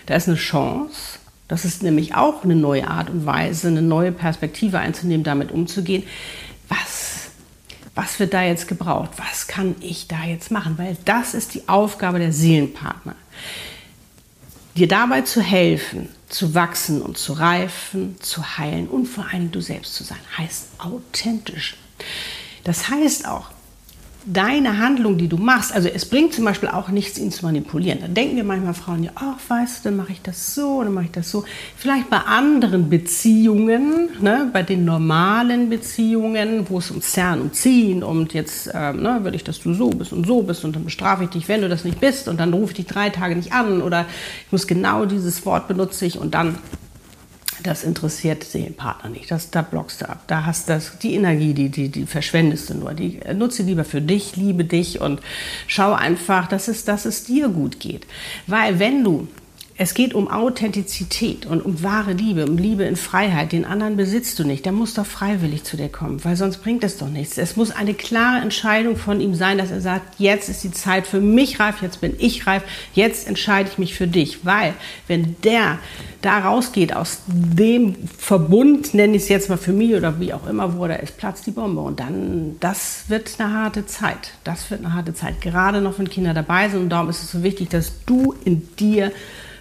da 0.07 0.15
ist 0.15 0.29
eine 0.29 0.37
Chance. 0.37 1.19
Das 1.49 1.65
ist 1.65 1.83
nämlich 1.83 2.15
auch 2.15 2.45
eine 2.45 2.57
neue 2.57 2.89
Art 2.89 3.09
und 3.09 3.25
Weise, 3.25 3.69
eine 3.69 3.81
neue 3.81 4.13
Perspektive 4.13 4.79
einzunehmen, 4.79 5.25
damit 5.25 5.51
umzugehen. 5.51 6.03
Was, 6.69 7.31
was 7.95 8.21
wird 8.21 8.35
da 8.35 8.43
jetzt 8.43 8.69
gebraucht? 8.69 9.11
Was 9.17 9.47
kann 9.47 9.75
ich 9.81 10.09
da 10.09 10.25
jetzt 10.25 10.51
machen? 10.51 10.75
Weil 10.77 10.99
das 11.07 11.33
ist 11.33 11.55
die 11.55 11.69
Aufgabe 11.69 12.19
der 12.19 12.33
Seelenpartner 12.33 13.15
dir 14.79 14.89
dabei 14.89 15.23
zu 15.23 15.43
helfen, 15.43 16.09
zu 16.29 16.55
wachsen 16.55 17.03
und 17.03 17.19
zu 17.19 17.33
reifen, 17.33 18.17
zu 18.21 18.59
heilen 18.59 18.89
und 18.89 19.07
vor 19.07 19.27
allem 19.27 19.51
du 19.51 19.61
selbst 19.61 19.95
zu 19.95 20.05
sein, 20.05 20.19
heißt 20.37 20.69
authentisch. 20.79 21.77
Das 22.65 22.89
heißt 22.89 23.27
auch, 23.27 23.51
deine 24.31 24.79
Handlung, 24.79 25.17
die 25.17 25.29
du 25.29 25.39
machst, 25.39 25.73
also 25.75 25.89
es 25.89 26.05
bringt 26.05 26.35
zum 26.35 26.45
Beispiel 26.45 26.69
auch 26.69 26.89
nichts, 26.91 27.19
ihn 27.19 27.31
zu 27.31 27.47
manipulieren. 27.47 28.01
Da 28.01 28.09
denken 28.09 28.37
wir 28.37 28.45
manchmal 28.45 28.75
Frauen 28.75 29.03
ja, 29.03 29.11
ach, 29.15 29.39
weißt 29.49 29.85
du, 29.85 29.89
dann 29.89 29.97
mache 29.97 30.13
ich 30.13 30.21
das 30.23 30.55
so, 30.55 30.83
dann 30.83 30.93
mache 30.93 31.07
ich 31.07 31.11
das 31.11 31.31
so. 31.31 31.45
Vielleicht 31.77 32.11
bei 32.11 32.19
anderen 32.19 32.91
Beziehungen, 32.91 34.11
ne, 34.21 34.51
bei 34.53 34.63
den 34.63 34.85
normalen 34.85 35.71
Beziehungen, 35.71 36.69
wo 36.69 36.79
es 36.79 36.91
um 36.91 37.01
Zerren 37.01 37.41
und 37.41 37.55
Ziehen 37.55 38.03
und 38.03 38.35
jetzt 38.35 38.71
ähm, 38.75 39.03
ne, 39.03 39.21
will 39.23 39.35
ich, 39.35 39.45
dass 39.45 39.61
du 39.61 39.73
so 39.73 39.89
bist 39.91 40.13
und 40.13 40.27
so 40.27 40.43
bist 40.43 40.65
und 40.65 40.77
dann 40.77 40.85
bestrafe 40.85 41.25
ich 41.25 41.31
dich, 41.31 41.49
wenn 41.49 41.63
du 41.63 41.69
das 41.69 41.85
nicht 41.85 41.99
bist 41.99 42.29
und 42.29 42.39
dann 42.39 42.53
rufe 42.53 42.73
ich 42.73 42.77
dich 42.77 42.87
drei 42.87 43.09
Tage 43.09 43.35
nicht 43.35 43.53
an 43.53 43.81
oder 43.81 44.05
ich 44.45 44.53
muss 44.53 44.67
genau 44.67 45.07
dieses 45.07 45.45
Wort 45.47 45.69
benutze 45.69 46.05
ich 46.05 46.19
und 46.19 46.35
dann 46.35 46.59
das 47.63 47.85
interessiert 47.85 48.53
den 48.55 48.75
Partner 48.75 49.11
nicht. 49.11 49.31
Das, 49.31 49.51
da 49.51 49.63
blockst 49.63 50.03
du 50.03 50.09
ab. 50.09 50.23
Da 50.27 50.45
hast 50.45 50.69
du 50.69 50.81
die 51.03 51.15
Energie, 51.15 51.55
die, 51.55 51.69
die, 51.69 51.89
die 51.89 52.07
verschwendest 52.07 52.71
du 52.71 52.75
nur. 52.75 52.95
Die 52.95 53.21
äh, 53.23 53.35
nutze 53.35 53.63
lieber 53.63 53.85
für 53.85 54.01
dich, 54.01 54.37
liebe 54.37 54.65
dich 54.65 55.01
und 55.01 55.21
schau 55.67 55.93
einfach, 55.93 56.49
dass 56.49 56.69
es, 56.69 56.85
dass 56.85 57.05
es 57.05 57.25
dir 57.25 57.49
gut 57.49 57.81
geht. 57.81 58.07
Weil 58.47 58.79
wenn 58.79 59.05
du 59.05 59.29
es 59.81 59.95
geht 59.95 60.13
um 60.13 60.27
Authentizität 60.29 61.47
und 61.47 61.65
um 61.65 61.85
wahre 61.85 62.13
Liebe, 62.13 62.47
um 62.47 62.59
Liebe 62.59 62.83
in 62.83 62.97
Freiheit. 62.97 63.53
Den 63.53 63.65
anderen 63.65 63.97
besitzt 63.97 64.37
du 64.41 64.45
nicht. 64.45 64.65
Der 64.65 64.73
muss 64.73 64.95
doch 64.95 65.07
freiwillig 65.07 65.63
zu 65.63 65.77
dir 65.77 65.89
kommen, 65.89 66.25
weil 66.25 66.35
sonst 66.35 66.59
bringt 66.59 66.83
es 66.83 66.99
doch 66.99 67.09
nichts. 67.09 67.39
Es 67.39 67.55
muss 67.55 67.71
eine 67.71 67.95
klare 67.95 68.43
Entscheidung 68.43 68.97
von 68.97 69.21
ihm 69.21 69.37
sein, 69.37 69.57
dass 69.57 69.71
er 69.71 69.81
sagt, 69.81 70.19
jetzt 70.19 70.49
ist 70.49 70.65
die 70.65 70.73
Zeit 70.73 71.07
für 71.07 71.21
mich 71.21 71.61
reif, 71.61 71.81
jetzt 71.81 72.01
bin 72.01 72.17
ich 72.19 72.45
reif, 72.49 72.65
jetzt 72.95 73.29
entscheide 73.29 73.71
ich 73.71 73.79
mich 73.79 73.95
für 73.95 74.09
dich. 74.09 74.45
Weil 74.45 74.75
wenn 75.07 75.37
der 75.45 75.79
da 76.23 76.41
rausgeht 76.41 76.97
aus 76.97 77.23
dem 77.29 77.95
Verbund, 78.19 78.95
nenne 78.95 79.15
ich 79.15 79.23
es 79.23 79.29
jetzt 79.29 79.49
mal 79.49 79.59
Familie 79.59 79.99
oder 79.99 80.19
wie 80.19 80.33
auch 80.33 80.49
immer, 80.49 80.77
wo 80.77 80.87
er 80.87 81.01
ist, 81.01 81.19
platzt 81.19 81.47
die 81.47 81.53
Bombe. 81.53 81.83
Und 81.83 82.01
dann, 82.01 82.57
das 82.59 83.05
wird 83.07 83.31
eine 83.39 83.55
harte 83.55 83.87
Zeit. 83.87 84.33
Das 84.43 84.73
wird 84.73 84.85
eine 84.85 84.93
harte 84.93 85.15
Zeit. 85.15 85.41
Gerade 85.41 85.81
noch, 85.81 86.01
wenn 86.01 86.11
Kinder 86.11 86.35
dabei 86.35 86.69
sind. 86.69 86.81
Und 86.81 86.89
darum 86.89 87.09
ist 87.11 87.23
es 87.23 87.31
so 87.31 87.45
wichtig, 87.45 87.69
dass 87.69 87.93
du 88.07 88.35
in 88.45 88.69
dir 88.75 89.13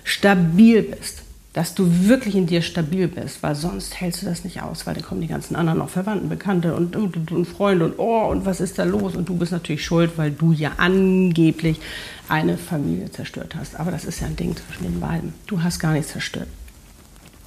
stabil 0.08 0.82
bist. 0.84 1.24
Dass 1.54 1.74
du 1.74 2.08
wirklich 2.08 2.36
in 2.36 2.46
dir 2.46 2.62
stabil 2.62 3.08
bist, 3.08 3.42
weil 3.42 3.56
sonst 3.56 4.00
hältst 4.00 4.22
du 4.22 4.28
das 4.28 4.44
nicht 4.44 4.62
aus, 4.62 4.86
weil 4.86 4.94
dann 4.94 5.04
kommen 5.04 5.22
die 5.22 5.28
ganzen 5.28 5.56
anderen 5.56 5.80
noch 5.80 5.90
Verwandten, 5.90 6.30
Bekannte 6.30 6.76
und, 6.76 6.96
und, 6.96 7.32
und 7.32 7.46
Freunde 7.46 7.86
und 7.86 7.98
oh, 7.98 8.28
und 8.30 8.46
was 8.46 8.62
ist 8.62 8.78
da 8.78 8.84
los? 8.84 9.16
Und 9.16 9.28
du 9.28 9.36
bist 9.36 9.52
natürlich 9.52 9.84
schuld, 9.84 10.12
weil 10.18 10.30
du 10.30 10.52
ja 10.52 10.74
angeblich 10.78 11.80
eine 12.30 12.60
Familie 12.60 13.12
zerstört 13.12 13.56
hast. 13.56 13.80
Aber 13.80 13.90
das 13.90 14.06
ist 14.06 14.20
ja 14.20 14.28
ein 14.28 14.36
Ding 14.36 14.56
zwischen 14.56 14.84
den 14.84 15.00
beiden. 15.00 15.34
Du 15.48 15.64
hast 15.64 15.80
gar 15.80 15.94
nichts 15.94 16.12
zerstört. 16.12 16.48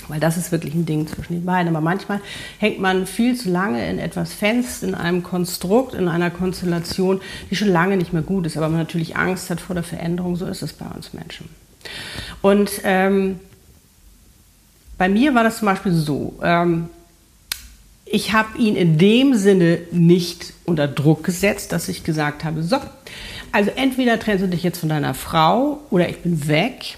Weil 0.08 0.18
das 0.18 0.36
ist 0.36 0.50
wirklich 0.50 0.74
ein 0.74 0.86
Ding 0.86 1.06
zwischen 1.06 1.34
den 1.34 1.44
beiden. 1.44 1.68
Aber 1.68 1.80
manchmal 1.80 2.20
hängt 2.58 2.80
man 2.80 3.06
viel 3.06 3.36
zu 3.36 3.48
lange 3.48 3.88
in 3.88 4.00
etwas 4.00 4.32
fest, 4.32 4.82
in 4.82 4.96
einem 4.96 5.22
Konstrukt, 5.22 5.94
in 5.94 6.08
einer 6.08 6.30
Konstellation, 6.30 7.20
die 7.48 7.54
schon 7.54 7.68
lange 7.68 7.96
nicht 7.96 8.12
mehr 8.12 8.22
gut 8.22 8.46
ist. 8.46 8.56
Aber 8.56 8.68
man 8.68 8.78
natürlich 8.78 9.16
Angst 9.16 9.50
hat 9.50 9.60
vor 9.60 9.74
der 9.74 9.84
Veränderung. 9.84 10.34
So 10.34 10.46
ist 10.46 10.62
es 10.62 10.72
bei 10.72 10.86
uns 10.86 11.12
Menschen. 11.12 11.48
Und 12.42 12.70
ähm, 12.84 13.40
bei 14.98 15.08
mir 15.08 15.34
war 15.34 15.44
das 15.44 15.58
zum 15.58 15.66
Beispiel 15.66 15.92
so. 15.92 16.38
Ähm, 16.42 16.88
ich 18.04 18.32
habe 18.32 18.58
ihn 18.58 18.76
in 18.76 18.98
dem 18.98 19.34
Sinne 19.34 19.78
nicht 19.92 20.52
unter 20.64 20.88
Druck 20.88 21.24
gesetzt, 21.24 21.72
dass 21.72 21.88
ich 21.88 22.02
gesagt 22.02 22.44
habe, 22.44 22.62
so, 22.62 22.76
also 23.52 23.70
entweder 23.76 24.18
trennst 24.18 24.44
du 24.44 24.48
dich 24.48 24.62
jetzt 24.62 24.78
von 24.78 24.88
deiner 24.88 25.14
Frau 25.14 25.80
oder 25.90 26.08
ich 26.08 26.18
bin 26.18 26.48
weg. 26.48 26.96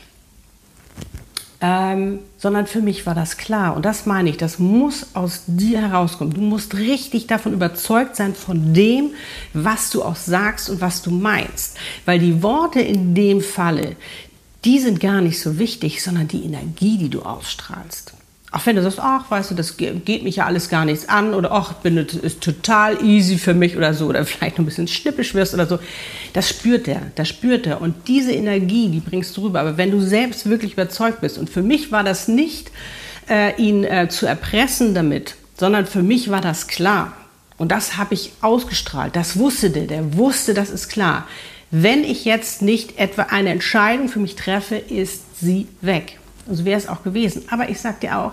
Ähm, 1.64 2.18
sondern 2.38 2.66
für 2.66 2.80
mich 2.80 3.06
war 3.06 3.14
das 3.14 3.36
klar. 3.36 3.76
Und 3.76 3.84
das 3.84 4.04
meine 4.04 4.30
ich, 4.30 4.36
das 4.36 4.58
muss 4.58 5.14
aus 5.14 5.44
dir 5.46 5.80
herauskommen. 5.80 6.34
Du 6.34 6.40
musst 6.40 6.74
richtig 6.74 7.28
davon 7.28 7.52
überzeugt 7.52 8.16
sein, 8.16 8.34
von 8.34 8.74
dem, 8.74 9.10
was 9.52 9.90
du 9.90 10.02
auch 10.02 10.16
sagst 10.16 10.68
und 10.70 10.80
was 10.80 11.02
du 11.02 11.12
meinst. 11.12 11.76
Weil 12.04 12.18
die 12.18 12.42
Worte 12.42 12.80
in 12.80 13.14
dem 13.14 13.40
Falle, 13.40 13.94
die 14.64 14.78
sind 14.78 15.00
gar 15.00 15.20
nicht 15.20 15.40
so 15.40 15.58
wichtig, 15.58 16.02
sondern 16.02 16.28
die 16.28 16.44
Energie, 16.44 16.98
die 16.98 17.08
du 17.08 17.22
ausstrahlst. 17.22 18.14
Auch 18.52 18.66
wenn 18.66 18.76
du 18.76 18.82
sagst, 18.82 19.00
ach, 19.00 19.30
weißt 19.30 19.50
du, 19.50 19.54
das 19.54 19.78
geht 19.78 20.22
mich 20.22 20.36
ja 20.36 20.44
alles 20.44 20.68
gar 20.68 20.84
nichts 20.84 21.08
an 21.08 21.32
oder 21.32 21.52
ach, 21.52 21.72
bin 21.74 21.96
ist 21.96 22.42
total 22.42 23.02
easy 23.02 23.38
für 23.38 23.54
mich 23.54 23.78
oder 23.78 23.94
so 23.94 24.06
oder 24.06 24.24
vielleicht 24.26 24.58
noch 24.58 24.64
ein 24.64 24.66
bisschen 24.66 24.88
schnippisch 24.88 25.34
wirst 25.34 25.54
oder 25.54 25.66
so, 25.66 25.78
das 26.34 26.50
spürt 26.50 26.86
er, 26.86 27.00
das 27.14 27.28
spürt 27.28 27.66
er 27.66 27.80
und 27.80 27.94
diese 28.08 28.32
Energie, 28.32 28.88
die 28.88 29.00
bringst 29.00 29.34
du 29.36 29.44
rüber. 29.44 29.60
Aber 29.60 29.78
wenn 29.78 29.90
du 29.90 30.00
selbst 30.00 30.48
wirklich 30.48 30.74
überzeugt 30.74 31.22
bist 31.22 31.38
und 31.38 31.48
für 31.48 31.62
mich 31.62 31.92
war 31.92 32.04
das 32.04 32.28
nicht, 32.28 32.70
äh, 33.28 33.56
ihn 33.56 33.84
äh, 33.84 34.08
zu 34.10 34.26
erpressen 34.26 34.94
damit, 34.94 35.36
sondern 35.58 35.86
für 35.86 36.02
mich 36.02 36.30
war 36.30 36.42
das 36.42 36.66
klar 36.66 37.16
und 37.56 37.72
das 37.72 37.96
habe 37.96 38.12
ich 38.12 38.32
ausgestrahlt. 38.42 39.16
Das 39.16 39.38
wusste 39.38 39.70
der, 39.70 39.86
der 39.86 40.16
wusste, 40.18 40.52
das 40.52 40.68
ist 40.68 40.88
klar. 40.88 41.26
Wenn 41.74 42.04
ich 42.04 42.26
jetzt 42.26 42.60
nicht 42.60 42.98
etwa 42.98 43.22
eine 43.22 43.48
Entscheidung 43.48 44.10
für 44.10 44.20
mich 44.20 44.36
treffe, 44.36 44.76
ist 44.76 45.40
sie 45.40 45.66
weg. 45.80 46.18
Und 46.46 46.56
so 46.56 46.64
wäre 46.66 46.78
es 46.78 46.86
auch 46.86 47.02
gewesen. 47.02 47.44
Aber 47.48 47.70
ich 47.70 47.80
sage 47.80 47.96
dir 48.02 48.18
auch, 48.18 48.32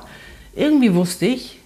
irgendwie 0.53 0.93
wusste 0.93 1.25
ich, 1.25 1.57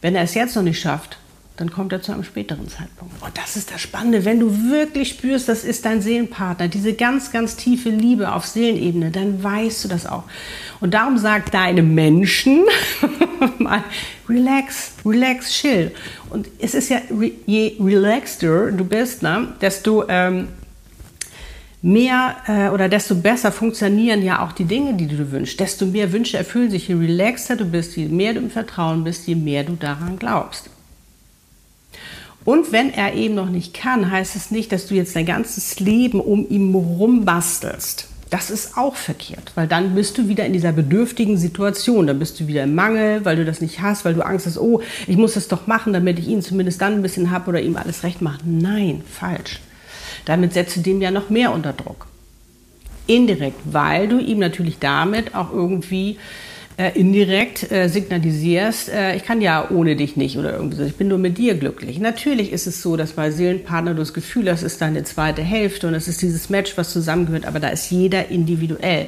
wenn 0.00 0.14
er 0.14 0.22
es 0.22 0.34
jetzt 0.34 0.54
noch 0.54 0.62
nicht 0.62 0.80
schafft, 0.80 1.18
dann 1.56 1.72
kommt 1.72 1.92
er 1.92 2.00
zu 2.00 2.12
einem 2.12 2.22
späteren 2.22 2.68
Zeitpunkt. 2.68 3.20
Und 3.20 3.36
das 3.36 3.56
ist 3.56 3.72
das 3.72 3.80
Spannende, 3.80 4.24
wenn 4.24 4.38
du 4.38 4.70
wirklich 4.70 5.08
spürst, 5.08 5.48
das 5.48 5.64
ist 5.64 5.84
dein 5.84 6.00
Seelenpartner, 6.00 6.68
diese 6.68 6.92
ganz, 6.92 7.32
ganz 7.32 7.56
tiefe 7.56 7.88
Liebe 7.90 8.32
auf 8.32 8.46
Seelenebene, 8.46 9.10
dann 9.10 9.42
weißt 9.42 9.82
du 9.82 9.88
das 9.88 10.06
auch. 10.06 10.22
Und 10.78 10.94
darum 10.94 11.18
sagt 11.18 11.54
deine 11.54 11.82
Menschen 11.82 12.62
mal, 13.58 13.82
relax, 14.28 14.92
relax, 15.04 15.50
chill. 15.50 15.90
Und 16.30 16.46
es 16.60 16.74
ist 16.74 16.90
ja, 16.90 17.00
je 17.46 17.74
relaxter 17.80 18.70
du 18.70 18.84
bist, 18.84 19.24
ne, 19.24 19.48
desto 19.60 20.04
ähm, 20.08 20.46
mehr 21.82 22.36
äh, 22.46 22.68
oder 22.70 22.88
desto 22.88 23.14
besser 23.14 23.52
funktionieren 23.52 24.22
ja 24.22 24.44
auch 24.44 24.52
die 24.52 24.64
Dinge, 24.64 24.94
die 24.94 25.06
du 25.06 25.30
wünschst. 25.30 25.60
Desto 25.60 25.86
mehr 25.86 26.12
Wünsche 26.12 26.36
erfüllen 26.36 26.70
sich, 26.70 26.88
je 26.88 26.94
relaxter 26.94 27.56
du 27.56 27.64
bist, 27.64 27.96
je 27.96 28.06
mehr 28.06 28.34
du 28.34 28.40
im 28.40 28.50
Vertrauen 28.50 29.04
bist, 29.04 29.26
je 29.26 29.34
mehr 29.34 29.64
du 29.64 29.74
daran 29.74 30.18
glaubst. 30.18 30.70
Und 32.44 32.72
wenn 32.72 32.90
er 32.92 33.14
eben 33.14 33.34
noch 33.34 33.50
nicht 33.50 33.74
kann, 33.74 34.10
heißt 34.10 34.34
es 34.34 34.50
nicht, 34.50 34.72
dass 34.72 34.86
du 34.86 34.94
jetzt 34.94 35.14
dein 35.14 35.26
ganzes 35.26 35.80
Leben 35.80 36.20
um 36.20 36.48
ihn 36.48 36.72
herum 36.72 37.24
bastelst. 37.24 38.08
Das 38.30 38.50
ist 38.50 38.76
auch 38.76 38.96
verkehrt, 38.96 39.52
weil 39.54 39.66
dann 39.66 39.94
bist 39.94 40.18
du 40.18 40.28
wieder 40.28 40.44
in 40.44 40.52
dieser 40.52 40.72
bedürftigen 40.72 41.38
Situation. 41.38 42.06
Dann 42.06 42.18
bist 42.18 42.40
du 42.40 42.46
wieder 42.46 42.64
im 42.64 42.74
Mangel, 42.74 43.24
weil 43.24 43.36
du 43.36 43.44
das 43.44 43.60
nicht 43.60 43.80
hast, 43.80 44.04
weil 44.04 44.14
du 44.14 44.24
Angst 44.24 44.46
hast, 44.46 44.58
oh, 44.58 44.82
ich 45.06 45.16
muss 45.16 45.34
das 45.34 45.48
doch 45.48 45.66
machen, 45.66 45.92
damit 45.92 46.18
ich 46.18 46.28
ihn 46.28 46.42
zumindest 46.42 46.80
dann 46.80 46.94
ein 46.94 47.02
bisschen 47.02 47.30
habe 47.30 47.48
oder 47.48 47.60
ihm 47.60 47.76
alles 47.76 48.02
recht 48.02 48.20
machen. 48.20 48.58
Nein, 48.58 49.02
falsch. 49.08 49.60
Damit 50.28 50.52
setzt 50.52 50.76
du 50.76 50.80
dem 50.80 51.00
ja 51.00 51.10
noch 51.10 51.30
mehr 51.30 51.52
unter 51.52 51.72
Druck. 51.72 52.06
Indirekt, 53.06 53.60
weil 53.64 54.08
du 54.08 54.18
ihm 54.18 54.38
natürlich 54.38 54.78
damit 54.78 55.34
auch 55.34 55.50
irgendwie 55.50 56.18
äh, 56.76 56.92
indirekt 56.96 57.72
äh, 57.72 57.88
signalisierst, 57.88 58.90
äh, 58.90 59.16
ich 59.16 59.24
kann 59.24 59.40
ja 59.40 59.68
ohne 59.70 59.96
dich 59.96 60.16
nicht 60.16 60.36
oder 60.36 60.52
irgendwie 60.52 60.76
so, 60.76 60.84
ich 60.84 60.96
bin 60.96 61.08
nur 61.08 61.16
mit 61.16 61.38
dir 61.38 61.54
glücklich. 61.54 61.98
Natürlich 61.98 62.52
ist 62.52 62.66
es 62.66 62.82
so, 62.82 62.96
dass 62.96 63.12
bei 63.12 63.30
Seelenpartner 63.30 63.94
du 63.94 64.00
das 64.00 64.12
Gefühl 64.12 64.50
hast, 64.50 64.60
es 64.62 64.74
ist 64.74 64.82
deine 64.82 65.02
zweite 65.02 65.42
Hälfte 65.42 65.88
und 65.88 65.94
es 65.94 66.06
ist 66.06 66.20
dieses 66.20 66.50
Match, 66.50 66.76
was 66.76 66.92
zusammengehört, 66.92 67.46
aber 67.46 67.58
da 67.58 67.68
ist 67.68 67.90
jeder 67.90 68.28
individuell. 68.28 69.06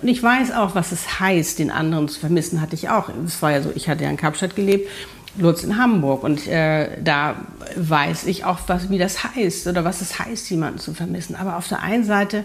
Und 0.00 0.08
ich 0.08 0.22
weiß 0.22 0.52
auch, 0.52 0.74
was 0.74 0.90
es 0.90 1.20
heißt, 1.20 1.58
den 1.58 1.70
anderen 1.70 2.08
zu 2.08 2.18
vermissen, 2.18 2.62
hatte 2.62 2.74
ich 2.74 2.88
auch. 2.88 3.10
Es 3.24 3.42
war 3.42 3.52
ja 3.52 3.62
so, 3.62 3.70
ich 3.74 3.88
hatte 3.88 4.04
ja 4.04 4.10
in 4.10 4.16
Kapstadt 4.16 4.56
gelebt 4.56 4.88
Lutz 5.36 5.64
in 5.64 5.78
Hamburg. 5.78 6.22
Und 6.22 6.46
äh, 6.46 7.00
da 7.02 7.36
weiß 7.76 8.26
ich 8.26 8.44
auch, 8.44 8.60
was, 8.66 8.90
wie 8.90 8.98
das 8.98 9.24
heißt 9.24 9.66
oder 9.66 9.84
was 9.84 10.00
es 10.00 10.18
heißt, 10.18 10.50
jemanden 10.50 10.78
zu 10.78 10.94
vermissen. 10.94 11.36
Aber 11.36 11.56
auf 11.56 11.68
der 11.68 11.82
einen 11.82 12.04
Seite 12.04 12.44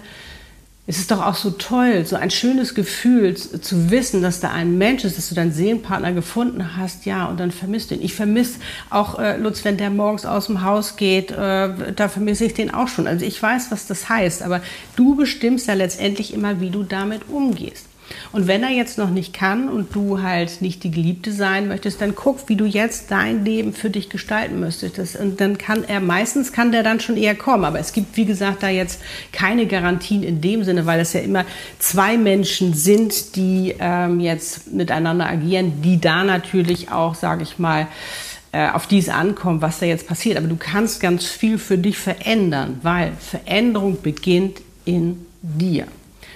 ist 0.87 0.99
es 0.99 1.07
doch 1.07 1.23
auch 1.23 1.35
so 1.35 1.51
toll, 1.51 2.05
so 2.05 2.15
ein 2.15 2.31
schönes 2.31 2.73
Gefühl 2.73 3.35
zu, 3.35 3.91
wissen, 3.91 4.21
dass 4.21 4.39
da 4.39 4.51
ein 4.51 4.77
Mensch 4.77 5.03
ist, 5.03 5.17
dass 5.17 5.27
du 5.27 5.35
deinen 5.35 5.51
Seelenpartner 5.51 6.13
gefunden 6.13 6.77
hast, 6.77 7.05
ja, 7.05 7.25
und 7.25 7.41
dann 7.41 7.51
vermisst 7.51 7.91
du 7.91 7.95
ihn. 7.95 8.01
Ich 8.01 8.15
vermisse 8.15 8.59
auch 8.89 9.19
äh, 9.19 9.35
Lutz, 9.35 9.65
wenn 9.65 9.75
der 9.75 9.89
morgens 9.89 10.25
aus 10.25 10.45
dem 10.45 10.63
Haus 10.63 10.95
geht, 10.95 11.31
äh, 11.31 11.91
da 11.93 12.07
vermisse 12.07 12.45
ich 12.45 12.53
den 12.53 12.73
auch 12.73 12.87
schon. 12.87 13.05
Also 13.05 13.25
ich 13.25 13.43
weiß, 13.43 13.69
was 13.69 13.85
das 13.87 14.07
heißt, 14.07 14.41
aber 14.41 14.61
du 14.95 15.15
bestimmst 15.15 15.67
ja 15.67 15.73
letztendlich 15.73 16.33
immer, 16.33 16.61
wie 16.61 16.69
du 16.69 16.83
damit 16.83 17.27
umgehst. 17.27 17.87
Und 18.31 18.47
wenn 18.47 18.63
er 18.63 18.69
jetzt 18.69 18.97
noch 18.97 19.09
nicht 19.09 19.33
kann 19.33 19.69
und 19.69 19.95
du 19.95 20.21
halt 20.21 20.61
nicht 20.61 20.83
die 20.83 20.91
Geliebte 20.91 21.31
sein 21.31 21.67
möchtest, 21.67 22.01
dann 22.01 22.15
guck, 22.15 22.47
wie 22.49 22.55
du 22.55 22.65
jetzt 22.65 23.11
dein 23.11 23.43
Leben 23.45 23.73
für 23.73 23.89
dich 23.89 24.09
gestalten 24.09 24.59
müsstest. 24.59 25.15
Und 25.17 25.39
dann 25.41 25.57
kann 25.57 25.83
er, 25.83 25.99
meistens 25.99 26.51
kann 26.51 26.71
der 26.71 26.83
dann 26.83 26.99
schon 26.99 27.17
eher 27.17 27.35
kommen. 27.35 27.65
Aber 27.65 27.79
es 27.79 27.93
gibt, 27.93 28.17
wie 28.17 28.25
gesagt, 28.25 28.63
da 28.63 28.69
jetzt 28.69 29.01
keine 29.31 29.67
Garantien 29.67 30.23
in 30.23 30.41
dem 30.41 30.63
Sinne, 30.63 30.85
weil 30.85 30.99
es 30.99 31.13
ja 31.13 31.21
immer 31.21 31.45
zwei 31.79 32.17
Menschen 32.17 32.73
sind, 32.73 33.35
die 33.35 33.75
ähm, 33.79 34.19
jetzt 34.19 34.71
miteinander 34.73 35.27
agieren, 35.27 35.81
die 35.81 35.99
da 35.99 36.23
natürlich 36.23 36.91
auch, 36.91 37.15
sage 37.15 37.43
ich 37.43 37.59
mal, 37.59 37.87
äh, 38.51 38.69
auf 38.69 38.87
dies 38.87 39.09
ankommt, 39.09 39.61
was 39.61 39.79
da 39.79 39.85
jetzt 39.85 40.07
passiert. 40.07 40.37
Aber 40.37 40.47
du 40.47 40.55
kannst 40.57 40.99
ganz 40.99 41.25
viel 41.25 41.57
für 41.57 41.77
dich 41.77 41.97
verändern, 41.97 42.79
weil 42.81 43.13
Veränderung 43.19 44.01
beginnt 44.01 44.61
in 44.85 45.25
dir. 45.41 45.87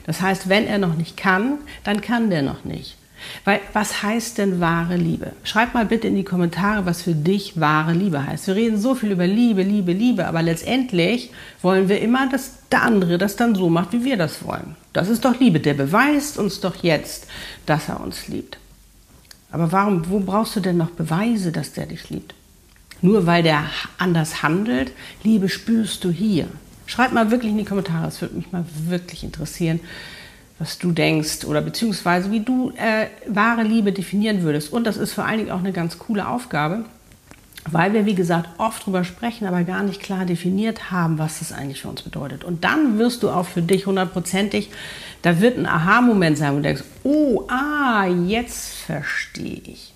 Das 0.06 0.22
heißt, 0.22 0.50
wenn 0.50 0.68
er 0.68 0.78
noch 0.78 0.96
nicht 0.96 1.18
kann, 1.18 1.60
dann 1.84 2.02
kann 2.02 2.30
der 2.30 2.42
noch 2.42 2.66
nicht. 2.66 2.98
Weil 3.46 3.60
was 3.74 4.04
heißt 4.04 4.38
denn 4.38 4.60
wahre 4.60 4.96
Liebe? 4.96 5.34
Schreib 5.44 5.74
mal 5.74 5.86
bitte 5.86 6.08
in 6.08 6.16
die 6.16 6.24
Kommentare, 6.24 6.86
was 6.86 7.04
für 7.04 7.14
dich 7.14 7.60
wahre 7.60 7.94
Liebe 7.94 8.26
heißt. 8.26 8.48
Wir 8.48 8.56
reden 8.56 8.80
so 8.80 8.96
viel 8.96 9.12
über 9.12 9.28
Liebe, 9.28 9.64
Liebe, 9.64 9.94
Liebe, 9.94 10.26
aber 10.28 10.42
letztendlich 10.42 11.32
wollen 11.62 11.88
wir 11.88 12.02
immer, 12.02 12.30
dass 12.30 12.68
der 12.72 12.82
andere 12.84 13.18
das 13.18 13.36
dann 13.36 13.56
so 13.56 13.70
macht, 13.70 13.94
wie 13.94 14.04
wir 14.04 14.18
das 14.18 14.46
wollen. 14.46 14.76
Das 14.94 15.10
ist 15.10 15.26
doch 15.26 15.40
Liebe. 15.40 15.60
Der 15.60 15.74
beweist 15.74 16.38
uns 16.38 16.60
doch 16.60 16.76
jetzt, 16.84 17.28
dass 17.66 17.90
er 17.90 18.02
uns 18.02 18.28
liebt. 18.28 18.58
Aber 19.52 19.72
warum, 19.72 20.10
wo 20.10 20.20
brauchst 20.20 20.56
du 20.56 20.60
denn 20.60 20.78
noch 20.78 20.92
Beweise, 20.92 21.52
dass 21.52 21.74
der 21.74 21.86
dich 21.86 22.10
liebt? 22.10 22.34
Nur 23.02 23.26
weil 23.26 23.44
der 23.44 23.66
anders 23.98 24.44
handelt? 24.44 24.92
Liebe 25.24 25.50
spürst 25.50 26.04
du 26.04 26.12
hier. 26.12 26.48
Schreibt 26.92 27.14
mal 27.14 27.32
wirklich 27.32 27.54
in 27.54 27.58
die 27.58 27.64
Kommentare, 27.64 28.10
es 28.10 28.20
würde 28.20 28.36
mich 28.36 28.52
mal 28.52 28.66
wirklich 28.86 29.24
interessieren, 29.24 29.80
was 30.60 30.78
du 30.78 30.92
denkst 30.92 31.46
oder 31.46 31.62
beziehungsweise 31.62 32.32
wie 32.32 32.42
du 32.42 32.72
äh, 32.72 33.08
wahre 33.28 33.64
Liebe 33.64 33.94
definieren 33.94 34.42
würdest. 34.42 34.74
Und 34.74 34.84
das 34.84 34.98
ist 34.98 35.14
vor 35.14 35.24
allen 35.24 35.38
Dingen 35.38 35.52
auch 35.52 35.60
eine 35.60 35.72
ganz 35.72 36.00
coole 36.00 36.28
Aufgabe, 36.28 36.84
weil 37.72 37.94
wir, 37.94 38.06
wie 38.06 38.14
gesagt, 38.14 38.50
oft 38.58 38.86
drüber 38.86 39.06
sprechen, 39.06 39.48
aber 39.48 39.64
gar 39.64 39.84
nicht 39.84 40.02
klar 40.02 40.26
definiert 40.26 40.92
haben, 40.92 41.18
was 41.18 41.40
das 41.40 41.54
eigentlich 41.54 41.82
für 41.82 41.88
uns 41.88 42.02
bedeutet. 42.02 42.44
Und 42.44 42.66
dann 42.66 42.98
wirst 42.98 43.24
du 43.24 43.30
auch 43.30 43.46
für 43.46 43.62
dich 43.62 43.86
hundertprozentig, 43.86 44.70
da 45.22 45.40
wird 45.40 45.58
ein 45.58 45.68
Aha-Moment 45.68 46.38
sein, 46.38 46.58
du 46.58 46.62
denkst, 46.62 46.84
oh, 47.04 47.48
ah, 47.48 48.06
jetzt 48.06 48.74
verstehe 48.86 49.62
ich. 49.64 49.94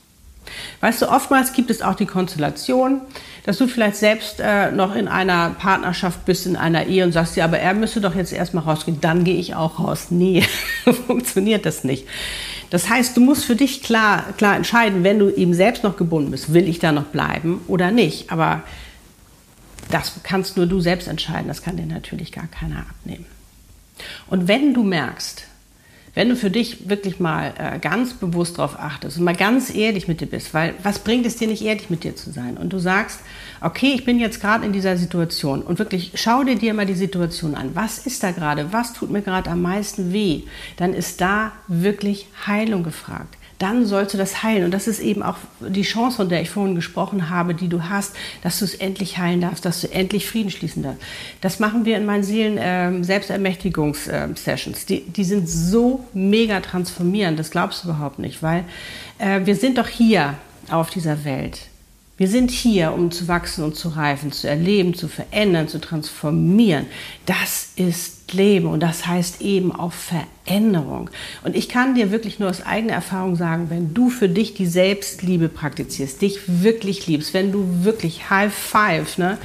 Weißt 0.81 1.01
du, 1.01 1.09
oftmals 1.09 1.53
gibt 1.53 1.69
es 1.69 1.81
auch 1.81 1.95
die 1.95 2.05
Konstellation, 2.05 3.01
dass 3.45 3.57
du 3.57 3.67
vielleicht 3.67 3.97
selbst 3.97 4.39
äh, 4.39 4.71
noch 4.71 4.95
in 4.95 5.07
einer 5.07 5.51
Partnerschaft 5.51 6.25
bist, 6.25 6.45
in 6.45 6.55
einer 6.55 6.87
Ehe 6.87 7.03
und 7.03 7.11
sagst, 7.11 7.35
ja, 7.35 7.45
aber 7.45 7.59
er 7.59 7.73
müsste 7.73 8.01
doch 8.01 8.15
jetzt 8.15 8.33
erstmal 8.33 8.63
rausgehen, 8.63 9.01
dann 9.01 9.23
gehe 9.23 9.37
ich 9.37 9.55
auch 9.55 9.79
raus. 9.79 10.07
Nee, 10.09 10.43
funktioniert 11.07 11.65
das 11.65 11.83
nicht. 11.83 12.07
Das 12.69 12.89
heißt, 12.89 13.15
du 13.15 13.21
musst 13.21 13.45
für 13.45 13.55
dich 13.55 13.83
klar, 13.83 14.25
klar 14.37 14.55
entscheiden, 14.55 15.03
wenn 15.03 15.19
du 15.19 15.29
eben 15.29 15.53
selbst 15.53 15.83
noch 15.83 15.97
gebunden 15.97 16.31
bist, 16.31 16.53
will 16.53 16.67
ich 16.67 16.79
da 16.79 16.91
noch 16.91 17.05
bleiben 17.05 17.61
oder 17.67 17.91
nicht. 17.91 18.31
Aber 18.31 18.63
das 19.91 20.13
kannst 20.23 20.57
nur 20.57 20.65
du 20.65 20.81
selbst 20.81 21.07
entscheiden, 21.07 21.47
das 21.47 21.61
kann 21.61 21.77
dir 21.77 21.85
natürlich 21.85 22.31
gar 22.31 22.47
keiner 22.47 22.79
abnehmen. 22.79 23.25
Und 24.27 24.47
wenn 24.47 24.73
du 24.73 24.83
merkst, 24.83 25.45
wenn 26.15 26.29
du 26.29 26.35
für 26.35 26.49
dich 26.49 26.89
wirklich 26.89 27.19
mal 27.19 27.53
äh, 27.57 27.77
ganz 27.77 28.13
bewusst 28.13 28.57
darauf 28.57 28.79
achtest 28.79 29.17
und 29.17 29.25
mal 29.25 29.35
ganz 29.35 29.73
ehrlich 29.73 30.07
mit 30.07 30.21
dir 30.21 30.27
bist, 30.27 30.53
weil 30.53 30.73
was 30.81 30.99
bringt 30.99 31.25
es 31.25 31.35
dir 31.35 31.47
nicht 31.47 31.63
ehrlich 31.63 31.89
mit 31.89 32.03
dir 32.03 32.15
zu 32.15 32.31
sein? 32.31 32.57
Und 32.57 32.73
du 32.73 32.79
sagst, 32.79 33.19
okay, 33.61 33.91
ich 33.93 34.05
bin 34.05 34.19
jetzt 34.19 34.41
gerade 34.41 34.65
in 34.65 34.73
dieser 34.73 34.97
Situation 34.97 35.61
und 35.61 35.77
wirklich 35.77 36.13
schau 36.15 36.43
dir 36.43 36.55
dir 36.55 36.73
mal 36.73 36.85
die 36.85 36.93
Situation 36.93 37.53
an. 37.53 37.71
Was 37.75 37.99
ist 37.99 38.23
da 38.23 38.31
gerade? 38.31 38.73
Was 38.73 38.93
tut 38.93 39.11
mir 39.11 39.21
gerade 39.21 39.51
am 39.51 39.61
meisten 39.61 40.11
weh? 40.11 40.43
Dann 40.77 40.93
ist 40.93 41.21
da 41.21 41.51
wirklich 41.67 42.27
Heilung 42.47 42.83
gefragt 42.83 43.35
dann 43.59 43.85
sollst 43.85 44.13
du 44.13 44.17
das 44.17 44.43
heilen. 44.43 44.65
Und 44.65 44.71
das 44.71 44.87
ist 44.87 44.99
eben 44.99 45.23
auch 45.23 45.37
die 45.59 45.83
Chance, 45.83 46.17
von 46.17 46.29
der 46.29 46.41
ich 46.41 46.49
vorhin 46.49 46.75
gesprochen 46.75 47.29
habe, 47.29 47.53
die 47.53 47.67
du 47.67 47.89
hast, 47.89 48.15
dass 48.43 48.59
du 48.59 48.65
es 48.65 48.75
endlich 48.75 49.17
heilen 49.17 49.41
darfst, 49.41 49.65
dass 49.65 49.81
du 49.81 49.91
endlich 49.91 50.27
Frieden 50.27 50.51
schließen 50.51 50.83
darfst. 50.83 51.01
Das 51.41 51.59
machen 51.59 51.85
wir 51.85 51.97
in 51.97 52.05
meinen 52.05 52.23
Seelen 52.23 52.57
ähm, 52.59 53.03
Selbstermächtigungs-Sessions. 53.03 54.79
Ähm, 54.81 54.85
die, 54.89 55.01
die 55.01 55.23
sind 55.23 55.47
so 55.49 56.05
mega 56.13 56.59
transformierend, 56.59 57.39
das 57.39 57.51
glaubst 57.51 57.83
du 57.83 57.89
überhaupt 57.89 58.19
nicht, 58.19 58.43
weil 58.43 58.65
äh, 59.19 59.41
wir 59.45 59.55
sind 59.55 59.77
doch 59.77 59.87
hier 59.87 60.35
auf 60.69 60.89
dieser 60.89 61.25
Welt 61.25 61.59
wir 62.17 62.29
sind 62.29 62.49
hier, 62.49 62.93
um 62.93 63.11
zu 63.11 63.27
wachsen 63.27 63.63
und 63.63 63.75
zu 63.75 63.89
reifen, 63.89 64.31
zu 64.31 64.47
erleben, 64.47 64.93
zu 64.93 65.07
verändern, 65.07 65.67
zu 65.67 65.81
transformieren. 65.81 66.85
Das 67.25 67.71
ist 67.75 68.14
Leben 68.31 68.67
und 68.67 68.81
das 68.81 69.05
heißt 69.05 69.41
eben 69.41 69.71
auch 69.71 69.93
Veränderung. 69.93 71.09
Und 71.43 71.55
ich 71.55 71.69
kann 71.69 71.95
dir 71.95 72.11
wirklich 72.11 72.39
nur 72.39 72.49
aus 72.49 72.65
eigener 72.65 72.93
Erfahrung 72.93 73.35
sagen, 73.35 73.69
wenn 73.69 73.93
du 73.93 74.09
für 74.09 74.29
dich 74.29 74.53
die 74.53 74.65
Selbstliebe 74.65 75.49
praktizierst, 75.49 76.21
dich 76.21 76.39
wirklich 76.47 77.07
liebst, 77.07 77.33
wenn 77.33 77.51
du 77.51 77.83
wirklich 77.83 78.29
High 78.29 78.53
Five, 78.53 79.17
ne, 79.17 79.37